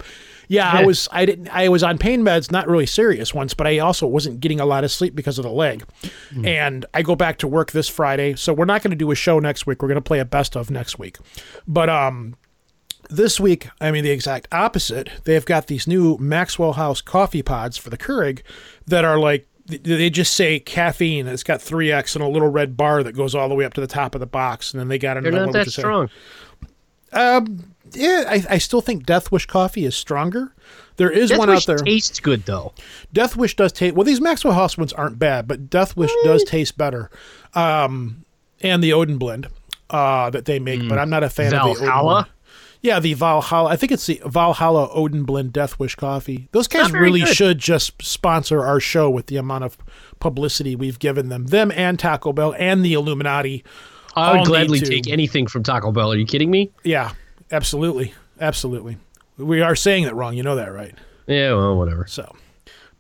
[0.48, 1.10] Yeah, I was.
[1.12, 1.50] I didn't.
[1.50, 4.66] I was on pain meds, not really serious ones, but I also wasn't getting a
[4.66, 5.84] lot of sleep because of the leg.
[6.46, 9.16] And I go back to work this Friday, so we're not going to do a
[9.16, 9.82] show next week.
[9.82, 11.18] We're going to play a best of next week.
[11.68, 12.38] But um,
[13.10, 15.10] this week, I mean the exact opposite.
[15.26, 18.42] They've got these new Maxwell House coffee pods for the Keurig
[18.88, 21.28] that are like they just say caffeine.
[21.28, 23.74] It's got three X and a little red bar that goes all the way up
[23.76, 25.32] to the top of the box, and then they got another.
[25.32, 26.10] They're not one that which is strong.
[27.94, 30.54] Yeah, I, I still think Death Wish coffee is stronger.
[30.98, 31.78] There is Death one Wish out there.
[31.78, 32.74] tastes good though.
[33.14, 34.04] Death Wish does taste well.
[34.04, 37.10] These Maxwell House ones aren't bad, but Death Wish does taste better.
[37.54, 38.26] Um,
[38.62, 39.48] and the Odin blend
[39.90, 41.86] uh, that they make, but I'm not a fan of the
[42.22, 42.32] Odin.
[42.88, 43.70] Yeah, the Valhalla.
[43.70, 46.48] I think it's the Valhalla Odin blend Death Wish coffee.
[46.54, 47.36] Those guys really good.
[47.36, 49.78] should just sponsor our show with the amount of
[50.22, 51.48] publicity we've given them.
[51.48, 53.66] Them and Taco Bell and the Illuminati
[54.16, 56.14] I would gladly take anything from Taco Bell.
[56.14, 56.72] Are you kidding me?
[56.86, 57.12] Yeah,
[57.52, 58.96] absolutely, absolutely.
[59.38, 60.38] We are saying that wrong.
[60.38, 60.96] You know that, right?
[61.26, 62.08] Yeah, well, whatever.
[62.08, 62.38] So,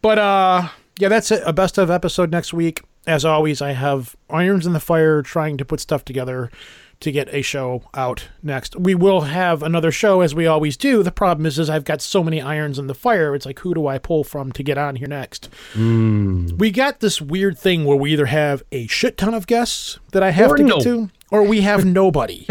[0.01, 0.67] but uh,
[0.99, 1.43] yeah, that's it.
[1.45, 2.81] A best of episode next week.
[3.07, 6.51] As always, I have irons in the fire, trying to put stuff together
[6.99, 8.75] to get a show out next.
[8.75, 11.03] We will have another show as we always do.
[11.03, 13.35] The problem is, is I've got so many irons in the fire.
[13.35, 15.49] It's like, who do I pull from to get on here next?
[15.73, 16.47] Hmm.
[16.57, 20.23] We got this weird thing where we either have a shit ton of guests that
[20.23, 20.75] I have Or to no.
[20.77, 22.45] get to, or we have nobody.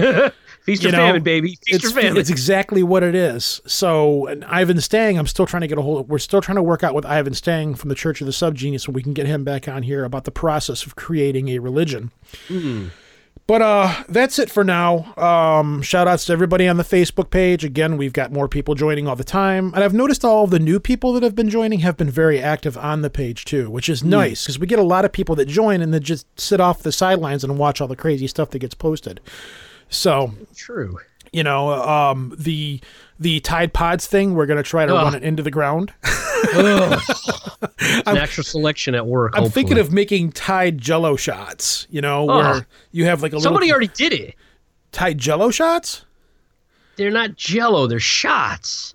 [0.63, 1.51] Feast You or know, famine, baby.
[1.65, 2.17] Feast it's, or famine.
[2.17, 3.61] it's exactly what it is.
[3.67, 6.09] So, and Ivan Stang, I'm still trying to get a hold.
[6.09, 8.81] We're still trying to work out with Ivan Stang from the Church of the Subgenius,
[8.83, 12.11] so we can get him back on here about the process of creating a religion.
[12.49, 12.87] Hmm.
[13.47, 15.15] But uh, that's it for now.
[15.17, 17.65] Um, shout outs to everybody on the Facebook page.
[17.65, 20.59] Again, we've got more people joining all the time, and I've noticed all of the
[20.59, 23.89] new people that have been joining have been very active on the page too, which
[23.89, 26.61] is nice because we get a lot of people that join and then just sit
[26.61, 29.21] off the sidelines and watch all the crazy stuff that gets posted.
[29.89, 30.99] So True.
[31.33, 32.81] You know, um, the
[33.19, 34.35] the Tide Pods thing.
[34.35, 35.05] We're gonna try to Ugh.
[35.05, 35.93] run it into the ground.
[38.07, 39.33] Natural selection at work.
[39.37, 41.87] I'm thinking of making Tide Jello shots.
[41.91, 42.45] You know, Ugh.
[42.45, 44.35] where you have like a somebody little already did it.
[44.93, 46.05] Tide Jello shots.
[46.97, 47.87] They're not Jello.
[47.87, 48.95] They're shots.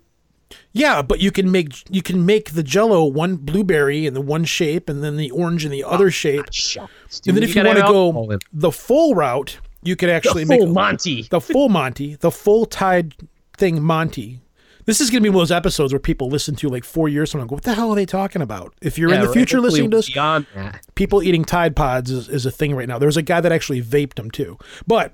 [0.72, 4.44] Yeah, but you can make you can make the Jello one blueberry in the one
[4.44, 6.46] shape, and then the orange in the other shape.
[6.50, 7.20] Shots.
[7.26, 8.44] And then if you want to go alcohol in it.
[8.52, 11.22] the full route, you could actually the make full Monty.
[11.22, 13.14] the full Monty, the full Tide
[13.56, 14.40] thing Monty.
[14.84, 17.08] This is going to be one of those episodes where people listen to like four
[17.08, 18.74] years from now and go, what the hell are they talking about?
[18.82, 20.10] If you're in the future listening to this,
[20.96, 22.98] people eating Tide Pods is, is a thing right now.
[22.98, 24.58] There's a guy that actually vaped them too.
[24.84, 25.12] But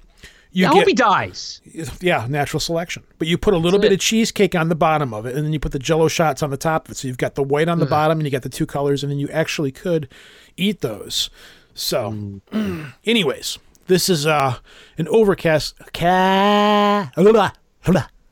[0.52, 1.60] you I get hope he dies.
[2.00, 3.04] yeah, natural selection.
[3.18, 3.96] But you put a little bit it.
[3.96, 6.48] of cheesecake on the bottom of it, and then you put the Jello shots on
[6.50, 6.94] the top of it.
[6.96, 9.12] So you've got the white on the bottom, and you got the two colors, and
[9.12, 10.08] then you actually could
[10.56, 11.28] eat those.
[11.74, 12.40] So,
[13.04, 13.58] anyways,
[13.88, 14.56] this is uh
[14.96, 15.74] an overcast.
[15.92, 17.10] Ca-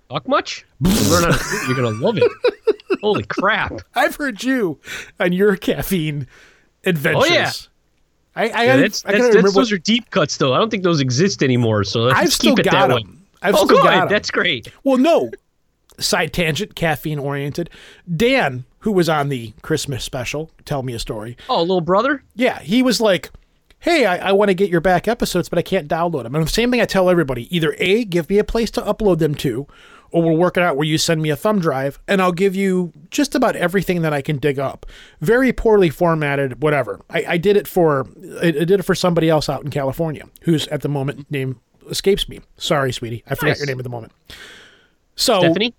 [0.09, 0.65] Talk much?
[0.81, 2.31] Learn how to it, You're gonna love it.
[3.01, 3.73] Holy crap!
[3.95, 4.78] I've heard you
[5.19, 6.28] on your caffeine
[6.85, 7.24] adventures.
[7.28, 7.51] Oh, yeah.
[8.37, 9.51] I I, Yeah, that's, I that's, that's, remember.
[9.51, 10.55] those are deep cuts, though.
[10.55, 11.83] I don't think those exist anymore.
[11.85, 13.03] So let's I've keep it got that way.
[13.03, 13.27] them.
[13.43, 13.83] I've oh, still good.
[13.85, 14.09] got 'em.
[14.09, 14.69] That's great.
[14.85, 15.31] Well, no.
[15.99, 17.70] Side tangent, caffeine oriented.
[18.15, 21.37] Dan, who was on the Christmas special, tell me a story.
[21.49, 22.23] Oh, little brother.
[22.35, 23.31] Yeah, he was like,
[23.87, 26.45] "Hey, I, I want to get your back episodes, but I can't download them." And
[26.45, 29.37] the same thing I tell everybody: either a, give me a place to upload them
[29.37, 29.69] to,
[30.11, 32.57] or we'll work it out where you send me a thumb drive, and I'll give
[32.57, 34.87] you just about everything that I can dig up.
[35.21, 37.01] Very poorly formatted, whatever.
[37.11, 38.07] I, I did it for
[38.43, 41.61] I, I did it for somebody else out in California, who's at the moment name
[41.89, 42.41] escapes me.
[42.57, 44.13] Sorry, sweetie, I forgot your name at the moment.
[45.15, 45.75] So Stephanie.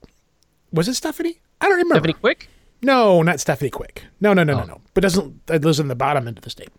[0.72, 1.40] was it Stephanie?
[1.62, 1.96] I don't remember.
[1.96, 2.50] Stephanie Quick.
[2.82, 4.06] No, not Stephanie Quick.
[4.22, 4.66] No, no, no, no, oh.
[4.66, 4.82] no.
[4.94, 6.70] But doesn't lives in the bottom end of the state.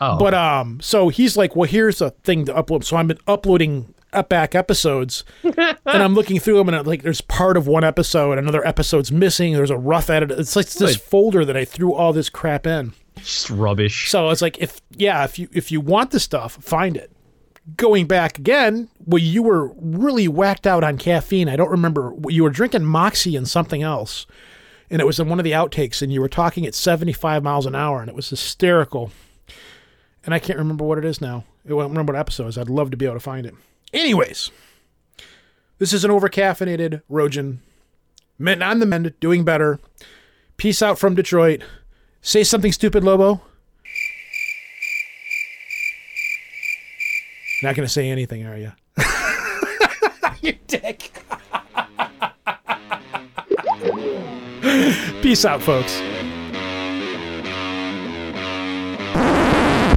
[0.00, 2.84] Oh, But um, so he's like, well, here's a thing to upload.
[2.84, 7.20] So I'm uploading up back episodes, and I'm looking through them, and uh, like, there's
[7.20, 9.52] part of one episode, another episode's missing.
[9.52, 10.30] There's a rough edit.
[10.32, 11.00] It's like this Good.
[11.00, 12.92] folder that I threw all this crap in.
[13.16, 14.10] just rubbish.
[14.10, 17.12] So it's like, if yeah, if you if you want the stuff, find it.
[17.76, 21.48] Going back again, well, you were really whacked out on caffeine.
[21.48, 22.14] I don't remember.
[22.28, 24.26] You were drinking Moxie and something else,
[24.90, 27.66] and it was in one of the outtakes, and you were talking at 75 miles
[27.66, 29.12] an hour, and it was hysterical.
[30.24, 31.44] And I can't remember what it is now.
[31.64, 32.58] I don't remember what episode it is.
[32.58, 33.54] I'd love to be able to find it.
[33.92, 34.50] Anyways,
[35.78, 37.58] this is an overcaffeinated Rojan.
[38.38, 39.80] Men on the mend, doing better.
[40.56, 41.62] Peace out from Detroit.
[42.22, 43.40] Say something stupid, Lobo.
[47.62, 48.72] Not going to say anything, are you?
[50.40, 51.10] you dick.
[55.22, 56.00] Peace out, folks.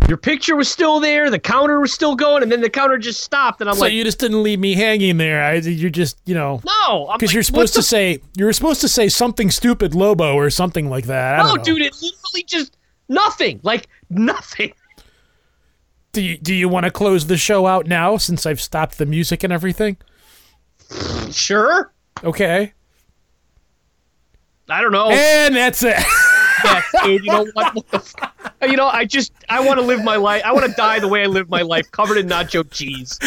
[0.07, 1.29] Your picture was still there.
[1.29, 3.61] The counter was still going, and then the counter just stopped.
[3.61, 5.43] And I'm So like, you just didn't leave me hanging there.
[5.43, 8.53] I, you're just, you know, no, because like, you're supposed the to say you were
[8.53, 11.35] supposed to say something stupid, Lobo, or something like that.
[11.39, 11.63] I No, don't know.
[11.63, 12.77] dude, it literally just
[13.07, 13.59] nothing.
[13.63, 14.73] Like nothing.
[16.11, 19.05] Do you, do you want to close the show out now since I've stopped the
[19.05, 19.97] music and everything?
[21.31, 21.91] Sure.
[22.23, 22.73] Okay.
[24.69, 25.09] I don't know.
[25.09, 25.95] And that's it.
[27.03, 27.75] Dude, you know what?
[27.75, 30.41] What the you know, I just I want to live my life.
[30.45, 33.19] I want to die the way I live my life, covered in nacho cheese.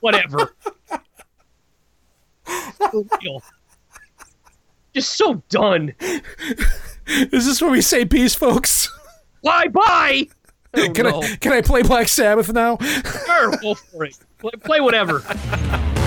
[0.00, 0.54] Whatever.
[4.94, 5.94] Just so done.
[7.06, 8.92] Is this where we say peace, folks?
[9.42, 10.28] Bye bye.
[10.74, 11.22] I Can know.
[11.22, 12.78] I can I play Black Sabbath now?
[13.26, 14.18] Sure, go for it.
[14.38, 15.22] Play, play whatever.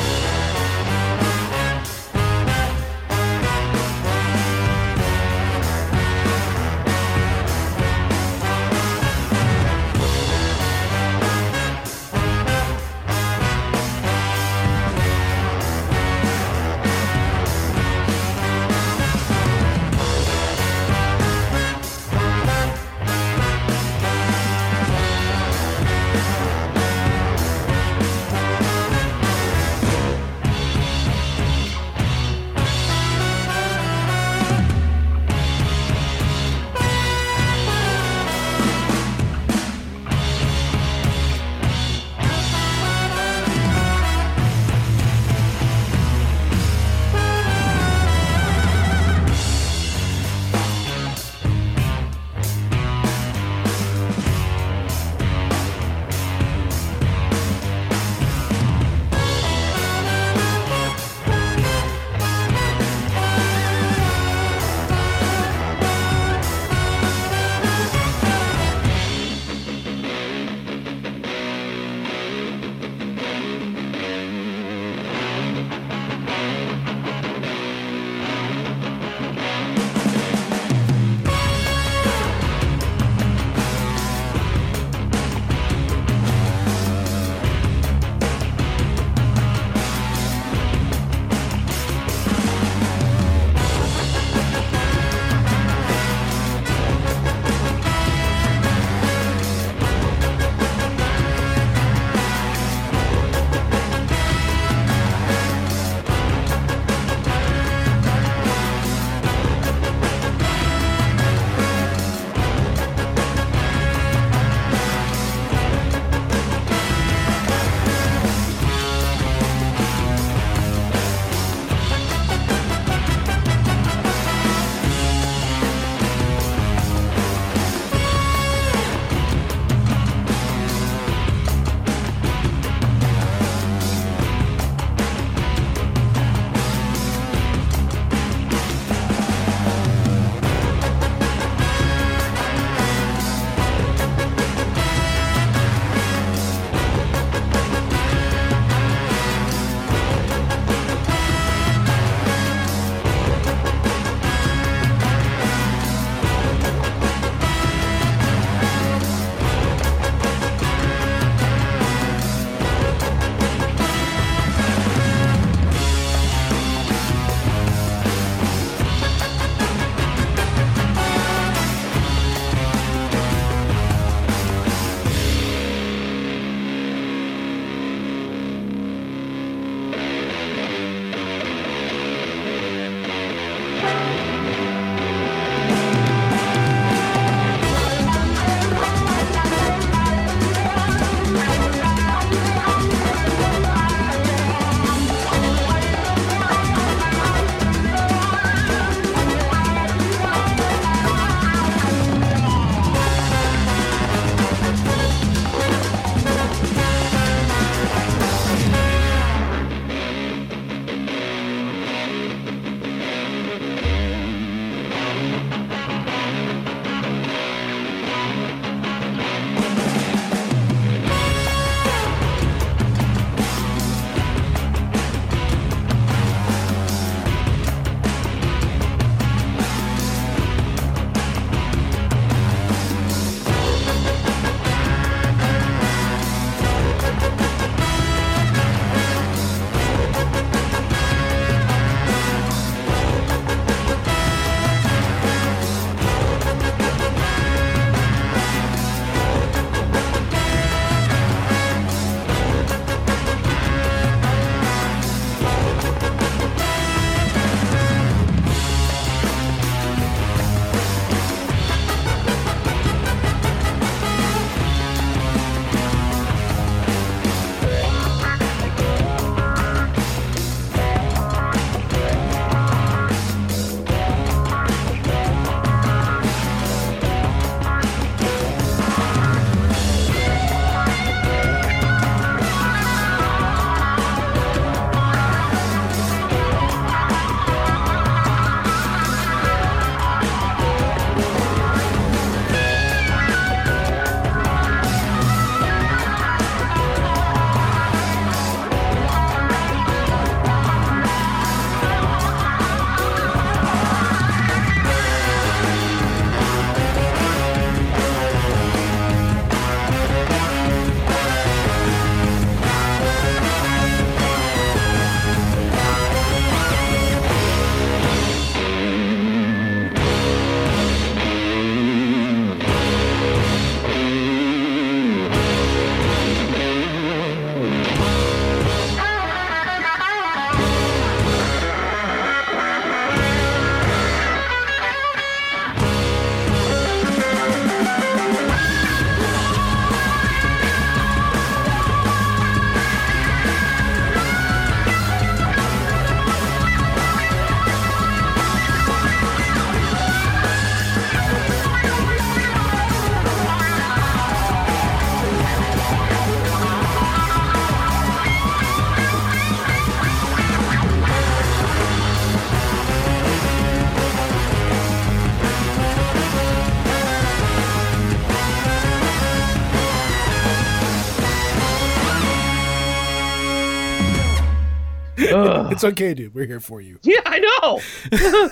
[375.71, 376.33] It's okay, dude.
[376.33, 376.99] We're here for you.
[377.03, 377.81] Yeah, I know.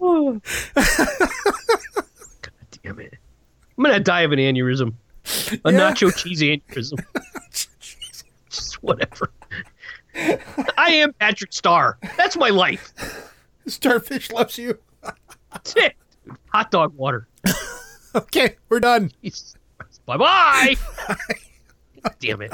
[0.00, 0.40] God
[2.82, 3.14] damn it.
[3.78, 4.94] I'm gonna die of an aneurysm.
[5.64, 5.78] A Yeah.
[5.92, 6.98] nacho cheese aneurysm.
[8.50, 9.30] Just whatever.
[10.16, 11.98] I am Patrick Star.
[12.16, 12.92] That's my life.
[13.66, 14.78] Starfish loves you.
[15.52, 15.94] That's it.
[16.48, 17.26] Hot dog water.
[18.14, 19.10] Okay, we're done.
[20.04, 20.76] Bye bye.
[22.20, 22.52] Damn it.